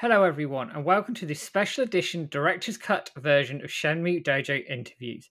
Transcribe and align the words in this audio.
Hello, 0.00 0.22
everyone, 0.22 0.70
and 0.70 0.82
welcome 0.82 1.12
to 1.16 1.26
this 1.26 1.42
special 1.42 1.84
edition 1.84 2.26
Director's 2.30 2.78
Cut 2.78 3.10
version 3.18 3.62
of 3.62 3.68
Shenmue 3.68 4.24
Dojo 4.24 4.64
interviews. 4.66 5.28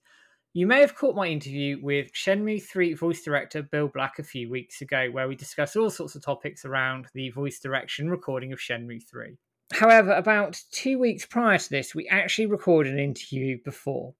You 0.52 0.68
may 0.68 0.78
have 0.78 0.94
caught 0.94 1.16
my 1.16 1.26
interview 1.26 1.80
with 1.82 2.12
Shenmue 2.12 2.62
3 2.62 2.94
voice 2.94 3.20
director 3.24 3.64
Bill 3.64 3.88
Black 3.88 4.20
a 4.20 4.22
few 4.22 4.48
weeks 4.48 4.80
ago, 4.80 5.08
where 5.10 5.26
we 5.26 5.34
discussed 5.34 5.74
all 5.74 5.90
sorts 5.90 6.14
of 6.14 6.22
topics 6.22 6.64
around 6.64 7.08
the 7.14 7.30
voice 7.30 7.58
direction 7.58 8.10
recording 8.10 8.52
of 8.52 8.60
Shenmue 8.60 9.02
3. 9.10 9.36
However, 9.72 10.12
about 10.12 10.62
two 10.70 11.00
weeks 11.00 11.26
prior 11.26 11.58
to 11.58 11.68
this, 11.68 11.92
we 11.92 12.06
actually 12.06 12.46
recorded 12.46 12.92
an 12.92 13.00
interview 13.00 13.58
before. 13.64 14.14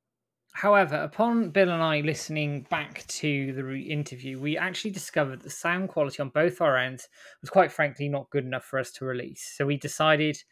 However, 0.53 0.97
upon 0.97 1.51
Bill 1.51 1.71
and 1.71 1.83
I 1.83 2.01
listening 2.01 2.67
back 2.71 3.07
to 3.07 3.53
the 3.53 3.91
interview, 3.91 4.39
we 4.39 4.59
actually 4.59 4.91
discovered 4.91 5.41
the 5.41 5.51
sound 5.51 5.89
quality 5.89 6.21
on 6.21 6.29
both 6.31 6.61
our 6.61 6.77
ends 6.77 7.09
was 7.41 7.51
quite 7.51 7.73
frankly 7.73 8.09
not 8.09 8.31
good 8.31 8.45
enough 8.45 8.65
for 8.65 8.79
us 8.79 8.91
to 8.93 9.05
release. 9.05 9.55
So 9.57 9.65
we 9.65 9.77
decided 9.77 10.43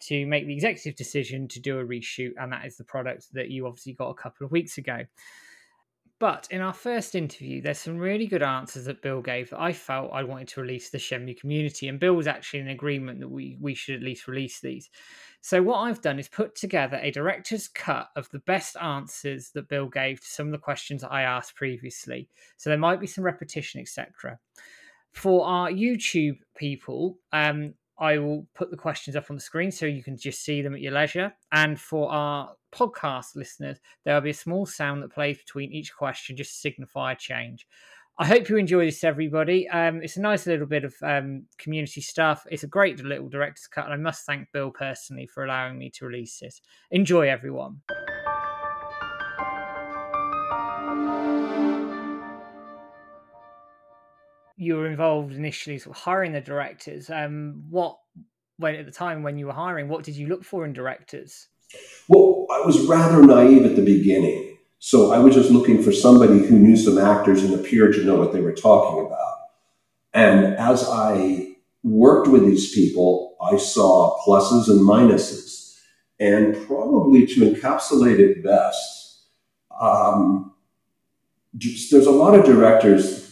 to 0.00 0.26
make 0.26 0.46
the 0.46 0.54
executive 0.54 0.96
decision 0.96 1.48
to 1.48 1.60
do 1.60 1.78
a 1.78 1.84
reshoot, 1.84 2.32
and 2.36 2.52
that 2.52 2.66
is 2.66 2.76
the 2.76 2.84
product 2.84 3.28
that 3.32 3.48
you 3.48 3.66
obviously 3.66 3.94
got 3.94 4.10
a 4.10 4.14
couple 4.14 4.44
of 4.44 4.52
weeks 4.52 4.76
ago. 4.76 5.04
But 6.20 6.46
in 6.50 6.60
our 6.60 6.72
first 6.72 7.16
interview, 7.16 7.60
there's 7.60 7.78
some 7.78 7.98
really 7.98 8.26
good 8.26 8.42
answers 8.42 8.84
that 8.84 9.02
Bill 9.02 9.20
gave 9.20 9.50
that 9.50 9.60
I 9.60 9.72
felt 9.72 10.12
I 10.12 10.22
wanted 10.22 10.48
to 10.48 10.60
release 10.60 10.86
to 10.86 10.92
the 10.92 10.98
Shenmue 10.98 11.38
community, 11.38 11.88
and 11.88 11.98
Bill 11.98 12.14
was 12.14 12.28
actually 12.28 12.60
in 12.60 12.68
agreement 12.68 13.18
that 13.20 13.28
we 13.28 13.56
we 13.60 13.74
should 13.74 13.96
at 13.96 14.02
least 14.02 14.28
release 14.28 14.60
these. 14.60 14.90
So 15.40 15.60
what 15.60 15.80
I've 15.80 16.00
done 16.00 16.18
is 16.20 16.28
put 16.28 16.54
together 16.54 16.98
a 17.02 17.10
director's 17.10 17.66
cut 17.66 18.08
of 18.16 18.30
the 18.30 18.38
best 18.40 18.76
answers 18.80 19.50
that 19.50 19.68
Bill 19.68 19.88
gave 19.88 20.20
to 20.20 20.26
some 20.26 20.46
of 20.46 20.52
the 20.52 20.58
questions 20.58 21.02
I 21.02 21.22
asked 21.22 21.56
previously. 21.56 22.28
So 22.56 22.70
there 22.70 22.78
might 22.78 23.00
be 23.00 23.08
some 23.08 23.24
repetition, 23.24 23.80
etc. 23.80 24.38
For 25.10 25.44
our 25.44 25.68
YouTube 25.68 26.38
people, 26.56 27.18
um, 27.32 27.74
I 27.98 28.18
will 28.18 28.46
put 28.54 28.70
the 28.70 28.76
questions 28.76 29.16
up 29.16 29.30
on 29.30 29.36
the 29.36 29.42
screen 29.42 29.70
so 29.70 29.86
you 29.86 30.02
can 30.02 30.16
just 30.16 30.44
see 30.44 30.62
them 30.62 30.74
at 30.74 30.80
your 30.80 30.92
leisure. 30.92 31.32
And 31.52 31.80
for 31.80 32.10
our 32.10 32.52
podcast 32.74 33.36
listeners, 33.36 33.78
there 34.04 34.14
will 34.14 34.22
be 34.22 34.30
a 34.30 34.34
small 34.34 34.66
sound 34.66 35.02
that 35.02 35.12
plays 35.12 35.38
between 35.38 35.72
each 35.72 35.94
question 35.94 36.36
just 36.36 36.52
to 36.52 36.58
signify 36.58 37.12
a 37.12 37.16
change. 37.16 37.66
I 38.16 38.26
hope 38.26 38.48
you 38.48 38.56
enjoy 38.56 38.84
this, 38.84 39.02
everybody. 39.02 39.68
Um, 39.68 40.00
it's 40.00 40.16
a 40.16 40.20
nice 40.20 40.46
little 40.46 40.66
bit 40.66 40.84
of 40.84 40.94
um, 41.02 41.46
community 41.58 42.00
stuff. 42.00 42.46
It's 42.48 42.62
a 42.62 42.68
great 42.68 43.02
little 43.02 43.28
director's 43.28 43.66
cut, 43.66 43.86
and 43.86 43.94
I 43.94 43.96
must 43.96 44.24
thank 44.24 44.52
Bill 44.52 44.70
personally 44.70 45.26
for 45.26 45.44
allowing 45.44 45.78
me 45.78 45.90
to 45.96 46.06
release 46.06 46.40
it. 46.40 46.54
Enjoy, 46.92 47.28
everyone. 47.28 47.80
You 54.56 54.76
were 54.76 54.86
involved 54.86 55.32
initially, 55.34 55.78
sort 55.78 55.96
of 55.96 56.02
hiring 56.02 56.32
the 56.32 56.40
directors. 56.40 57.10
Um, 57.10 57.64
what, 57.70 57.98
when 58.58 58.76
at 58.76 58.86
the 58.86 58.92
time 58.92 59.22
when 59.22 59.36
you 59.38 59.46
were 59.46 59.52
hiring, 59.52 59.88
what 59.88 60.04
did 60.04 60.16
you 60.16 60.28
look 60.28 60.44
for 60.44 60.64
in 60.64 60.72
directors? 60.72 61.48
Well, 62.08 62.46
I 62.52 62.60
was 62.64 62.86
rather 62.86 63.22
naive 63.22 63.64
at 63.64 63.76
the 63.76 63.84
beginning. 63.84 64.58
So 64.78 65.12
I 65.12 65.18
was 65.18 65.34
just 65.34 65.50
looking 65.50 65.82
for 65.82 65.92
somebody 65.92 66.38
who 66.38 66.58
knew 66.58 66.76
some 66.76 66.98
actors 66.98 67.42
and 67.42 67.54
appeared 67.54 67.94
to 67.94 68.04
know 68.04 68.16
what 68.16 68.32
they 68.32 68.40
were 68.40 68.52
talking 68.52 69.06
about. 69.06 69.34
And 70.12 70.54
as 70.56 70.86
I 70.88 71.56
worked 71.82 72.28
with 72.28 72.44
these 72.44 72.74
people, 72.74 73.36
I 73.40 73.56
saw 73.56 74.18
pluses 74.26 74.68
and 74.68 74.80
minuses. 74.80 75.80
And 76.20 76.54
probably 76.66 77.26
to 77.26 77.50
encapsulate 77.50 78.18
it 78.18 78.44
best, 78.44 79.22
um, 79.80 80.52
there's 81.52 82.06
a 82.06 82.10
lot 82.10 82.38
of 82.38 82.44
directors 82.44 83.23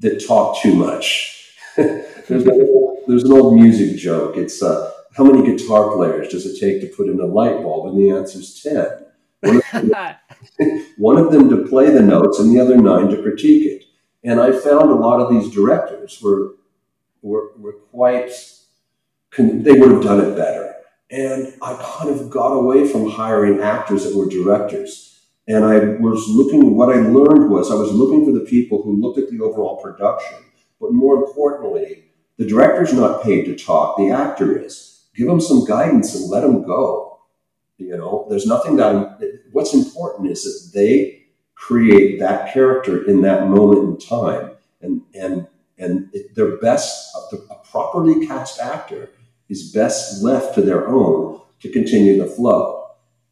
that 0.00 0.26
talk 0.26 0.60
too 0.62 0.74
much. 0.74 1.54
there's, 1.76 2.44
there's, 2.44 3.24
an 3.24 3.32
old 3.32 3.54
music 3.54 3.96
joke. 3.96 4.36
It's 4.36 4.62
uh, 4.62 4.92
how 5.16 5.24
many 5.24 5.44
guitar 5.44 5.92
players 5.92 6.28
does 6.28 6.46
it 6.46 6.58
take 6.60 6.80
to 6.80 6.96
put 6.96 7.08
in 7.08 7.20
a 7.20 7.26
light 7.26 7.62
bulb? 7.62 7.86
And 7.86 7.98
the 7.98 8.10
answer 8.10 8.38
is 8.38 8.62
10. 8.62 9.06
One 9.40 9.56
of, 9.56 9.88
them, 9.88 10.86
one 10.98 11.16
of 11.16 11.32
them 11.32 11.48
to 11.50 11.68
play 11.68 11.90
the 11.90 12.02
notes 12.02 12.38
and 12.38 12.54
the 12.54 12.60
other 12.60 12.76
nine 12.76 13.08
to 13.08 13.22
critique 13.22 13.66
it. 13.66 13.84
And 14.24 14.40
I 14.40 14.52
found 14.52 14.90
a 14.90 14.94
lot 14.94 15.20
of 15.20 15.30
these 15.30 15.52
directors 15.54 16.20
were, 16.20 16.56
were, 17.22 17.52
were 17.56 17.74
quite, 17.90 18.30
they 19.38 19.72
would 19.72 19.90
have 19.92 20.02
done 20.02 20.20
it 20.20 20.36
better. 20.36 20.74
And 21.10 21.54
I 21.62 21.74
kind 21.98 22.10
of 22.10 22.28
got 22.28 22.52
away 22.52 22.86
from 22.86 23.08
hiring 23.08 23.60
actors 23.60 24.04
that 24.04 24.14
were 24.14 24.28
directors. 24.28 25.17
And 25.48 25.64
I 25.64 25.78
was 26.00 26.28
looking, 26.28 26.76
what 26.76 26.94
I 26.94 27.00
learned 27.00 27.50
was 27.50 27.70
I 27.70 27.74
was 27.74 27.90
looking 27.92 28.24
for 28.24 28.32
the 28.32 28.44
people 28.44 28.82
who 28.82 29.00
looked 29.00 29.18
at 29.18 29.30
the 29.30 29.40
overall 29.40 29.82
production. 29.82 30.38
But 30.80 30.92
more 30.92 31.16
importantly, 31.16 32.04
the 32.36 32.46
director's 32.46 32.92
not 32.92 33.22
paid 33.22 33.46
to 33.46 33.56
talk, 33.56 33.96
the 33.96 34.10
actor 34.10 34.56
is. 34.56 35.06
Give 35.16 35.26
them 35.26 35.40
some 35.40 35.64
guidance 35.64 36.14
and 36.14 36.30
let 36.30 36.42
them 36.42 36.62
go 36.62 37.08
you 37.78 37.96
know, 37.96 38.26
there's 38.28 38.46
nothing 38.46 38.76
that 38.76 39.40
what's 39.52 39.72
important 39.72 40.30
is 40.30 40.42
that 40.42 40.78
they 40.78 41.26
create 41.54 42.18
that 42.18 42.52
character 42.52 43.08
in 43.08 43.22
that 43.22 43.48
moment 43.48 43.88
in 43.88 44.08
time, 44.08 44.50
and 44.82 45.02
and 45.14 45.46
and 45.78 46.12
their 46.34 46.56
best 46.56 47.16
a 47.32 47.54
properly 47.70 48.26
cast 48.26 48.60
actor 48.60 49.10
is 49.48 49.72
best 49.72 50.22
left 50.24 50.56
to 50.56 50.62
their 50.62 50.88
own 50.88 51.40
to 51.60 51.70
continue 51.70 52.18
the 52.18 52.26
flow. 52.26 52.77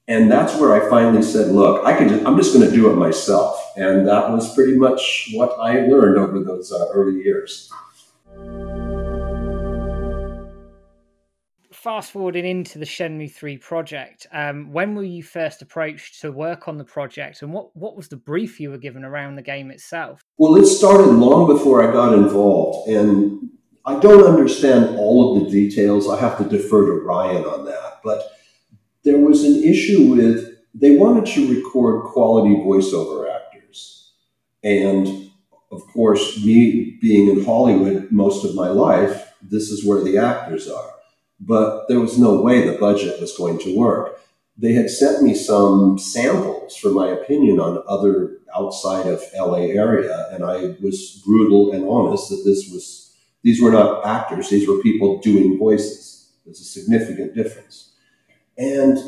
And 0.09 0.31
that's 0.31 0.55
where 0.61 0.72
I 0.72 0.89
finally 0.89 1.22
said, 1.22 1.49
look, 1.50 1.84
I 1.84 1.97
can 1.97 2.09
just, 2.09 2.25
I'm 2.25 2.37
just 2.37 2.55
going 2.55 2.69
to 2.69 2.75
do 2.75 2.91
it 2.91 2.94
myself. 2.94 3.61
And 3.77 4.06
that 4.06 4.31
was 4.31 4.55
pretty 4.55 4.77
much 4.77 5.31
what 5.34 5.59
I 5.61 5.87
learned 5.87 6.17
over 6.19 6.41
those 6.44 6.71
uh, 6.72 6.87
early 6.93 7.22
years. 7.22 7.72
fast 11.87 12.11
forwarding 12.11 12.44
into 12.44 12.81
the 12.81 12.84
Shenmue 12.84 13.31
3 13.31 13.59
project, 13.59 14.27
um, 14.33 14.72
when 14.72 14.97
were 14.97 15.05
you 15.05 15.22
first 15.22 15.62
approached 15.62 16.21
to 16.21 16.33
work 16.33 16.67
on 16.67 16.78
the 16.78 16.84
project 16.84 17.43
and 17.43 17.53
what, 17.53 17.69
what 17.77 17.97
was 17.97 18.09
the 18.09 18.17
brief 18.17 18.59
you 18.59 18.71
were 18.71 18.77
given 18.77 19.05
around 19.05 19.37
the 19.37 19.43
game 19.43 19.71
itself? 19.71 20.21
Well, 20.37 20.56
it 20.56 20.67
started 20.67 21.06
long 21.06 21.47
before 21.47 21.88
I 21.88 21.93
got 21.93 22.12
involved, 22.12 22.88
and 22.88 23.50
I 23.84 24.00
don't 24.00 24.25
understand 24.25 24.97
all 24.99 25.37
of 25.37 25.44
the 25.44 25.49
details. 25.49 26.11
I 26.11 26.19
have 26.19 26.37
to 26.38 26.44
defer 26.44 26.87
to 26.87 27.05
Ryan 27.05 27.44
on 27.44 27.65
that. 27.67 28.00
But 28.03 28.33
there 29.06 29.19
was 29.19 29.44
an 29.44 29.62
issue 29.65 30.15
with 30.15 30.55
they 30.75 30.97
wanted 30.97 31.25
to 31.34 31.55
record 31.55 32.05
quality 32.05 32.55
voiceover 32.56 33.34
actors. 33.34 34.12
And 34.62 35.31
of 35.72 35.87
course, 35.94 36.44
me 36.44 36.99
being 37.00 37.28
in 37.28 37.44
Hollywood 37.44 38.12
most 38.12 38.44
of 38.44 38.55
my 38.55 38.69
life, 38.69 39.33
this 39.41 39.71
is 39.71 39.87
where 39.87 40.05
the 40.05 40.19
actors 40.19 40.69
are 40.69 40.97
but 41.41 41.87
there 41.89 42.00
was 42.00 42.19
no 42.19 42.41
way 42.41 42.67
the 42.67 42.78
budget 42.78 43.21
was 43.21 43.37
going 43.37 43.59
to 43.61 43.77
work. 43.77 44.21
They 44.56 44.72
had 44.72 44.91
sent 44.91 45.23
me 45.23 45.34
some 45.34 45.99
samples 45.99 46.77
for 46.77 46.91
my 46.91 47.09
opinion 47.09 47.61
on 47.61 47.83
other 47.87 48.38
outside 48.55 49.06
of 49.06 49.23
LA 49.38 49.67
area, 49.67 50.28
and 50.33 50.44
I 50.44 50.77
was 50.81 51.23
brutal 51.27 51.73
and 51.73 51.87
honest 51.87 52.31
that 52.31 52.43
this 52.44 52.71
was 52.73 53.15
these 53.43 53.61
were 53.61 53.71
not 53.71 54.05
actors; 54.06 54.49
these 54.49 54.67
were 54.67 54.78
people 54.78 55.21
doing 55.21 55.59
voices. 55.59 56.33
There's 56.44 56.61
a 56.61 56.65
significant 56.65 57.34
difference, 57.34 57.93
and 58.59 58.99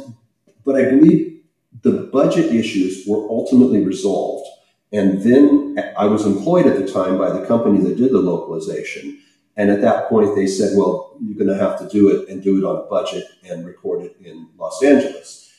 but 0.64 0.76
I 0.76 0.84
believe 0.84 1.40
the 1.82 1.92
budget 2.12 2.54
issues 2.54 3.06
were 3.06 3.28
ultimately 3.28 3.84
resolved. 3.84 4.46
And 4.92 5.22
then 5.22 5.76
I 5.96 6.06
was 6.06 6.26
employed 6.26 6.66
at 6.66 6.76
the 6.76 6.90
time 6.90 7.18
by 7.18 7.30
the 7.30 7.46
company 7.46 7.78
that 7.84 7.96
did 7.96 8.12
the 8.12 8.20
localization. 8.20 9.18
And 9.56 9.70
at 9.70 9.80
that 9.82 10.08
point, 10.08 10.34
they 10.34 10.46
said, 10.46 10.76
well, 10.76 11.16
you're 11.22 11.36
going 11.36 11.56
to 11.56 11.62
have 11.62 11.78
to 11.80 11.88
do 11.88 12.08
it 12.08 12.28
and 12.28 12.42
do 12.42 12.58
it 12.58 12.64
on 12.64 12.76
a 12.76 12.88
budget 12.88 13.24
and 13.44 13.66
record 13.66 14.04
it 14.04 14.16
in 14.24 14.48
Los 14.56 14.82
Angeles. 14.82 15.52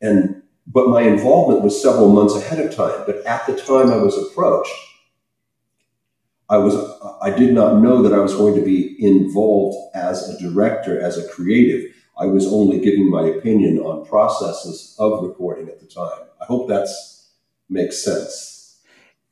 And 0.00 0.42
but 0.66 0.88
my 0.88 1.02
involvement 1.02 1.62
was 1.62 1.82
several 1.82 2.10
months 2.10 2.36
ahead 2.36 2.64
of 2.64 2.74
time. 2.74 3.02
But 3.06 3.24
at 3.26 3.46
the 3.46 3.56
time 3.56 3.90
I 3.90 3.96
was 3.96 4.16
approached, 4.16 4.72
I 6.48 6.58
was 6.58 6.74
I 7.22 7.30
did 7.30 7.52
not 7.52 7.80
know 7.80 8.02
that 8.02 8.12
I 8.12 8.18
was 8.18 8.34
going 8.34 8.54
to 8.54 8.64
be 8.64 8.96
involved 9.04 9.76
as 9.94 10.28
a 10.28 10.38
director, 10.38 11.00
as 11.00 11.18
a 11.18 11.28
creative. 11.28 11.92
I 12.20 12.26
was 12.26 12.46
only 12.46 12.80
giving 12.80 13.10
my 13.10 13.28
opinion 13.28 13.78
on 13.78 14.04
processes 14.04 14.94
of 14.98 15.22
recording 15.22 15.68
at 15.68 15.80
the 15.80 15.86
time. 15.86 16.26
I 16.40 16.44
hope 16.44 16.68
that 16.68 16.88
makes 17.70 18.04
sense. 18.04 18.80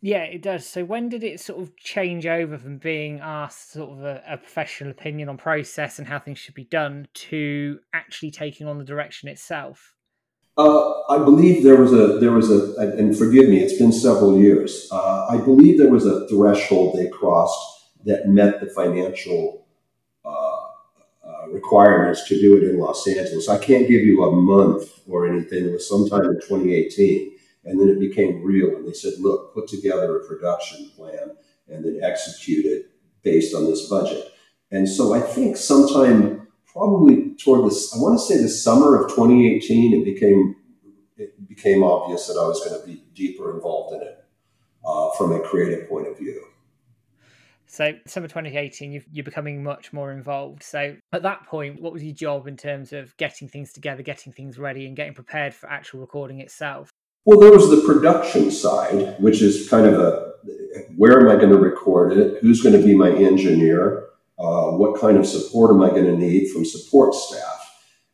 Yeah, 0.00 0.22
it 0.22 0.42
does. 0.42 0.64
So 0.66 0.84
when 0.84 1.08
did 1.08 1.22
it 1.22 1.40
sort 1.40 1.60
of 1.60 1.76
change 1.76 2.24
over 2.24 2.56
from 2.56 2.78
being 2.78 3.20
asked 3.20 3.72
sort 3.72 3.90
of 3.90 4.04
a, 4.04 4.22
a, 4.28 4.36
professional 4.38 4.90
opinion 4.90 5.28
on 5.28 5.36
process 5.36 5.98
and 5.98 6.06
how 6.06 6.20
things 6.20 6.38
should 6.38 6.54
be 6.54 6.64
done 6.64 7.08
to 7.14 7.80
actually 7.92 8.30
taking 8.30 8.68
on 8.68 8.78
the 8.78 8.84
direction 8.84 9.28
itself? 9.28 9.94
Uh, 10.56 11.02
I 11.08 11.18
believe 11.18 11.64
there 11.64 11.76
was 11.76 11.92
a 11.92 12.18
there 12.18 12.32
was 12.32 12.50
a 12.50 12.74
and 12.96 13.16
forgive 13.16 13.48
me, 13.48 13.58
it's 13.58 13.78
been 13.78 13.92
several 13.92 14.38
years. 14.38 14.88
Uh, 14.90 15.26
I 15.26 15.36
believe 15.36 15.78
there 15.78 15.90
was 15.90 16.06
a 16.06 16.26
threshold 16.28 16.96
they 16.96 17.08
crossed 17.08 17.58
that 18.04 18.28
met 18.28 18.60
the 18.60 18.70
financial 18.70 19.67
requirements 21.52 22.26
to 22.28 22.40
do 22.40 22.56
it 22.56 22.64
in 22.64 22.78
Los 22.78 23.06
Angeles. 23.06 23.48
I 23.48 23.58
can't 23.58 23.88
give 23.88 24.02
you 24.02 24.24
a 24.24 24.32
month 24.32 25.00
or 25.08 25.26
anything. 25.26 25.66
It 25.66 25.72
was 25.72 25.88
sometime 25.88 26.24
in 26.24 26.40
2018 26.40 27.36
and 27.64 27.80
then 27.80 27.88
it 27.88 28.00
became 28.00 28.42
real. 28.42 28.76
And 28.76 28.86
they 28.86 28.92
said, 28.92 29.14
look, 29.18 29.54
put 29.54 29.68
together 29.68 30.18
a 30.18 30.26
production 30.26 30.90
plan 30.96 31.36
and 31.68 31.84
then 31.84 32.00
execute 32.02 32.64
it 32.64 32.90
based 33.22 33.54
on 33.54 33.64
this 33.64 33.88
budget. 33.88 34.32
And 34.70 34.88
so 34.88 35.14
I 35.14 35.20
think 35.20 35.56
sometime 35.56 36.48
probably 36.66 37.34
toward 37.36 37.70
this, 37.70 37.94
I 37.94 37.98
want 37.98 38.18
to 38.18 38.24
say 38.24 38.40
the 38.40 38.48
summer 38.48 39.02
of 39.02 39.10
2018, 39.10 40.00
it 40.00 40.04
became 40.04 40.56
it 41.16 41.48
became 41.48 41.82
obvious 41.82 42.28
that 42.28 42.38
I 42.38 42.46
was 42.46 42.64
going 42.64 42.80
to 42.80 42.86
be 42.86 43.02
deeper 43.12 43.52
involved 43.52 43.96
in 43.96 44.02
it 44.02 44.24
uh, 44.86 45.10
from 45.18 45.32
a 45.32 45.40
creative 45.40 45.88
point 45.88 46.06
of 46.06 46.16
view. 46.16 46.47
So, 47.70 47.92
summer 48.06 48.28
2018, 48.28 48.92
you 48.92 49.02
you're 49.12 49.24
becoming 49.24 49.62
much 49.62 49.92
more 49.92 50.10
involved. 50.10 50.62
So, 50.62 50.96
at 51.12 51.22
that 51.22 51.46
point, 51.46 51.82
what 51.82 51.92
was 51.92 52.02
your 52.02 52.14
job 52.14 52.46
in 52.46 52.56
terms 52.56 52.92
of 52.92 53.16
getting 53.18 53.46
things 53.46 53.72
together, 53.72 54.02
getting 54.02 54.32
things 54.32 54.58
ready, 54.58 54.86
and 54.86 54.96
getting 54.96 55.14
prepared 55.14 55.54
for 55.54 55.68
actual 55.68 56.00
recording 56.00 56.40
itself? 56.40 56.90
Well, 57.26 57.38
there 57.38 57.52
was 57.52 57.68
the 57.68 57.86
production 57.86 58.50
side, 58.50 59.16
which 59.20 59.42
is 59.42 59.68
kind 59.68 59.86
of 59.86 60.00
a 60.00 60.28
where 60.96 61.20
am 61.20 61.28
I 61.28 61.36
going 61.36 61.52
to 61.52 61.58
record 61.58 62.16
it? 62.16 62.40
Who's 62.40 62.62
going 62.62 62.78
to 62.78 62.84
be 62.84 62.94
my 62.94 63.10
engineer? 63.10 64.08
Uh, 64.38 64.70
what 64.70 64.98
kind 64.98 65.18
of 65.18 65.26
support 65.26 65.70
am 65.70 65.82
I 65.82 65.90
going 65.90 66.06
to 66.06 66.16
need 66.16 66.50
from 66.50 66.64
support 66.64 67.14
staff? 67.14 67.58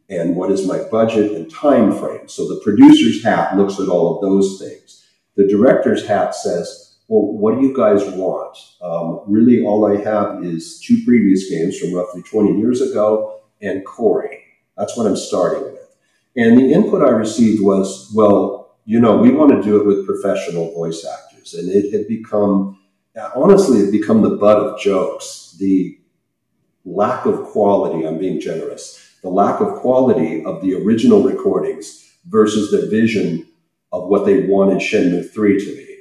And 0.08 0.36
what 0.36 0.50
is 0.50 0.66
my 0.66 0.78
budget 0.90 1.32
and 1.32 1.50
time 1.50 1.96
frame? 1.96 2.28
So 2.28 2.48
the 2.48 2.60
producer's 2.60 3.22
hat 3.22 3.56
looks 3.56 3.78
at 3.78 3.88
all 3.88 4.16
of 4.16 4.22
those 4.22 4.58
things. 4.58 5.06
The 5.36 5.46
director's 5.46 6.06
hat 6.06 6.34
says, 6.34 6.83
well, 7.08 7.32
what 7.32 7.56
do 7.56 7.66
you 7.66 7.76
guys 7.76 8.02
want? 8.04 8.56
Um, 8.80 9.20
really, 9.26 9.64
all 9.64 9.86
I 9.86 10.02
have 10.02 10.42
is 10.44 10.80
two 10.80 11.02
previous 11.04 11.50
games 11.50 11.78
from 11.78 11.92
roughly 11.92 12.22
20 12.22 12.58
years 12.58 12.80
ago 12.80 13.40
and 13.60 13.84
Corey. 13.84 14.42
That's 14.76 14.96
what 14.96 15.06
I'm 15.06 15.16
starting 15.16 15.64
with. 15.64 15.96
And 16.36 16.58
the 16.58 16.72
input 16.72 17.02
I 17.02 17.10
received 17.10 17.62
was, 17.62 18.10
well, 18.14 18.76
you 18.84 19.00
know, 19.00 19.16
we 19.16 19.30
want 19.30 19.50
to 19.52 19.62
do 19.62 19.80
it 19.80 19.86
with 19.86 20.06
professional 20.06 20.72
voice 20.72 21.06
actors. 21.06 21.54
And 21.54 21.70
it 21.70 21.92
had 21.92 22.08
become, 22.08 22.80
honestly, 23.34 23.78
it 23.78 23.84
had 23.84 23.92
become 23.92 24.22
the 24.22 24.36
butt 24.36 24.58
of 24.58 24.80
jokes. 24.80 25.56
The 25.58 25.98
lack 26.84 27.26
of 27.26 27.44
quality, 27.44 28.06
I'm 28.06 28.18
being 28.18 28.40
generous, 28.40 29.16
the 29.22 29.30
lack 29.30 29.60
of 29.60 29.74
quality 29.76 30.44
of 30.44 30.60
the 30.60 30.74
original 30.74 31.22
recordings 31.22 32.18
versus 32.26 32.70
the 32.70 32.88
vision 32.88 33.46
of 33.92 34.08
what 34.08 34.26
they 34.26 34.46
wanted 34.46 34.78
Shenmue 34.78 35.30
3 35.30 35.58
to 35.58 35.76
be. 35.76 35.93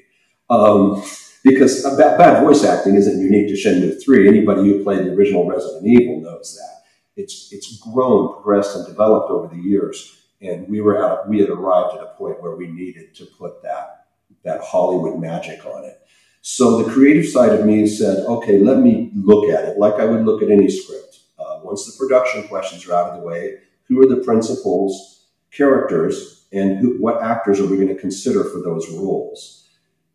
Um, 0.53 1.03
because 1.43 1.83
bad, 1.97 2.17
bad, 2.17 2.43
voice 2.43 2.63
acting 2.63 2.95
isn't 2.95 3.19
unique 3.19 3.47
to 3.49 3.53
Shenmue 3.53 4.01
3. 4.01 4.27
Anybody 4.27 4.61
who 4.61 4.83
played 4.83 4.99
the 4.99 5.13
original 5.13 5.47
Resident 5.47 5.85
Evil 5.85 6.21
knows 6.21 6.55
that. 6.55 6.83
It's, 7.21 7.51
it's 7.51 7.77
grown, 7.79 8.33
progressed, 8.33 8.75
and 8.75 8.85
developed 8.85 9.29
over 9.29 9.53
the 9.53 9.61
years. 9.61 10.21
And 10.41 10.67
we 10.69 10.81
were 10.81 11.03
at, 11.03 11.27
we 11.27 11.39
had 11.39 11.49
arrived 11.49 11.95
at 11.97 12.03
a 12.03 12.13
point 12.17 12.41
where 12.41 12.55
we 12.55 12.67
needed 12.67 13.13
to 13.15 13.25
put 13.25 13.61
that, 13.63 14.05
that 14.43 14.61
Hollywood 14.61 15.19
magic 15.19 15.65
on 15.65 15.85
it. 15.85 15.99
So 16.41 16.83
the 16.83 16.91
creative 16.91 17.25
side 17.25 17.57
of 17.57 17.65
me 17.65 17.87
said, 17.87 18.25
okay, 18.25 18.59
let 18.59 18.79
me 18.79 19.11
look 19.15 19.49
at 19.49 19.65
it 19.65 19.77
like 19.77 19.95
I 19.95 20.05
would 20.05 20.25
look 20.25 20.43
at 20.43 20.51
any 20.51 20.69
script. 20.69 21.19
Uh, 21.39 21.59
once 21.63 21.85
the 21.85 21.97
production 21.97 22.47
questions 22.47 22.85
are 22.87 22.93
out 22.93 23.11
of 23.11 23.21
the 23.21 23.25
way, 23.25 23.57
who 23.87 24.01
are 24.01 24.07
the 24.07 24.23
principals, 24.23 25.27
characters, 25.51 26.45
and 26.51 26.79
who, 26.79 26.97
what 27.01 27.21
actors 27.21 27.59
are 27.59 27.65
we 27.65 27.77
going 27.77 27.87
to 27.87 27.95
consider 27.95 28.43
for 28.43 28.61
those 28.61 28.89
roles? 28.89 29.62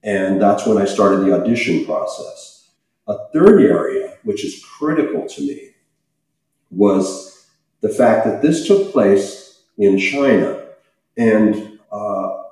And 0.02 0.40
that's 0.40 0.66
when 0.66 0.78
I 0.78 0.84
started 0.84 1.20
the 1.20 1.34
audition 1.34 1.84
process. 1.84 2.70
A 3.06 3.16
third 3.32 3.62
area, 3.62 4.16
which 4.22 4.44
is 4.44 4.64
critical 4.64 5.26
to 5.26 5.40
me, 5.40 5.70
was 6.70 7.46
the 7.80 7.88
fact 7.88 8.26
that 8.26 8.42
this 8.42 8.66
took 8.66 8.92
place 8.92 9.62
in 9.76 9.98
China. 9.98 10.66
And 11.16 11.78
uh, 11.90 12.42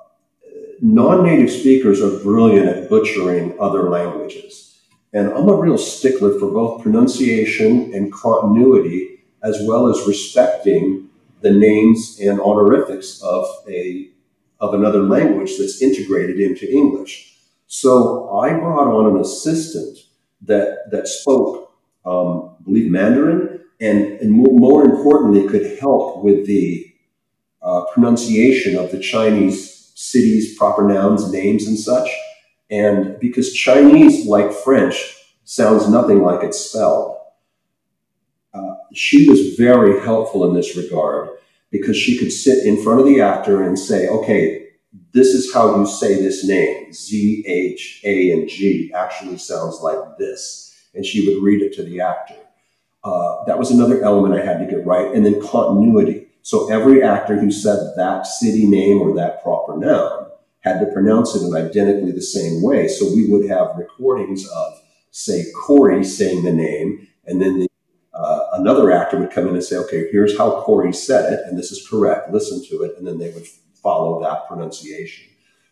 non-native 0.81 1.51
speakers 1.51 2.01
are 2.01 2.19
brilliant 2.19 2.67
at 2.67 2.89
butchering 2.89 3.57
other 3.59 3.89
languages. 3.89 4.79
And 5.13 5.29
I'm 5.29 5.47
a 5.47 5.55
real 5.55 5.77
stickler 5.77 6.37
for 6.37 6.51
both 6.51 6.83
pronunciation 6.83 7.93
and 7.93 8.11
continuity, 8.11 9.23
as 9.41 9.61
well 9.65 9.87
as 9.87 10.05
respecting 10.07 11.09
the 11.41 11.51
names 11.51 12.19
and 12.19 12.41
honorifics 12.41 13.21
of 13.21 13.45
a 13.69 14.09
of 14.59 14.73
another 14.73 15.03
language 15.03 15.57
that's 15.59 15.83
integrated 15.83 16.39
into 16.39 16.67
English. 16.69 17.36
So 17.67 18.37
I 18.39 18.53
brought 18.53 18.87
on 18.87 19.15
an 19.15 19.21
assistant 19.21 19.97
that 20.41 20.89
that 20.91 21.07
spoke, 21.07 21.73
um, 22.05 22.55
I 22.59 22.63
believe, 22.63 22.89
Mandarin, 22.89 23.61
and, 23.79 24.19
and 24.19 24.31
more, 24.31 24.83
importantly, 24.83 25.47
could 25.47 25.77
help 25.79 26.23
with 26.23 26.47
the 26.47 26.91
uh, 27.61 27.83
pronunciation 27.93 28.77
of 28.77 28.91
the 28.91 28.99
Chinese 28.99 29.91
cities, 29.95 30.57
proper 30.57 30.87
nouns, 30.87 31.31
names, 31.31 31.67
and 31.67 31.77
such. 31.77 32.09
And 32.69 33.19
because 33.19 33.53
Chinese, 33.53 34.25
like 34.25 34.51
French, 34.51 35.15
sounds 35.43 35.87
nothing 35.89 36.21
like 36.23 36.43
it's 36.43 36.59
spelled, 36.59 37.17
uh, 38.53 38.75
she 38.93 39.29
was 39.29 39.55
very 39.55 39.99
helpful 40.01 40.47
in 40.47 40.55
this 40.55 40.75
regard 40.75 41.29
because 41.71 41.97
she 41.97 42.17
could 42.17 42.31
sit 42.31 42.65
in 42.65 42.81
front 42.81 42.99
of 42.99 43.05
the 43.05 43.21
actor 43.21 43.63
and 43.63 43.77
say, 43.77 44.07
okay, 44.07 44.66
this 45.13 45.27
is 45.27 45.53
how 45.53 45.77
you 45.79 45.85
say 45.85 46.15
this 46.15 46.45
name. 46.45 46.93
Z, 46.93 47.43
H, 47.47 48.01
A, 48.03 48.31
and 48.31 48.47
G 48.47 48.91
actually 48.93 49.37
sounds 49.37 49.79
like 49.81 50.17
this. 50.17 50.75
And 50.93 51.05
she 51.05 51.27
would 51.27 51.43
read 51.43 51.61
it 51.61 51.73
to 51.75 51.83
the 51.83 52.01
actor. 52.01 52.35
Uh, 53.03 53.43
that 53.45 53.59
was 53.59 53.71
another 53.71 54.03
element 54.03 54.39
I 54.39 54.45
had 54.45 54.59
to 54.59 54.65
get 54.65 54.85
right. 54.85 55.13
And 55.13 55.25
then 55.25 55.41
continuity. 55.41 56.27
So 56.41 56.71
every 56.71 57.03
actor 57.03 57.39
who 57.39 57.51
said 57.51 57.93
that 57.95 58.25
city 58.25 58.65
name 58.67 59.01
or 59.01 59.13
that 59.15 59.43
proper 59.43 59.77
noun 59.77 60.27
had 60.61 60.79
to 60.79 60.91
pronounce 60.91 61.35
it 61.35 61.43
in 61.43 61.55
identically 61.55 62.11
the 62.11 62.21
same 62.21 62.61
way. 62.61 62.87
So 62.87 63.05
we 63.13 63.27
would 63.29 63.49
have 63.49 63.75
recordings 63.77 64.47
of, 64.49 64.81
say, 65.11 65.45
Corey 65.51 66.03
saying 66.03 66.43
the 66.43 66.53
name, 66.53 67.07
and 67.25 67.41
then 67.41 67.59
the, 67.59 67.67
uh, 68.13 68.47
another 68.53 68.91
actor 68.91 69.17
would 69.19 69.31
come 69.31 69.47
in 69.47 69.53
and 69.53 69.63
say, 69.63 69.77
okay, 69.77 70.09
here's 70.11 70.37
how 70.37 70.61
Corey 70.61 70.93
said 70.93 71.31
it, 71.31 71.39
and 71.47 71.57
this 71.57 71.71
is 71.71 71.87
correct, 71.87 72.31
listen 72.31 72.63
to 72.69 72.83
it, 72.83 72.97
and 72.97 73.07
then 73.07 73.17
they 73.17 73.29
would 73.31 73.45
follow 73.87 74.21
that 74.21 74.47
pronunciation. 74.47 75.27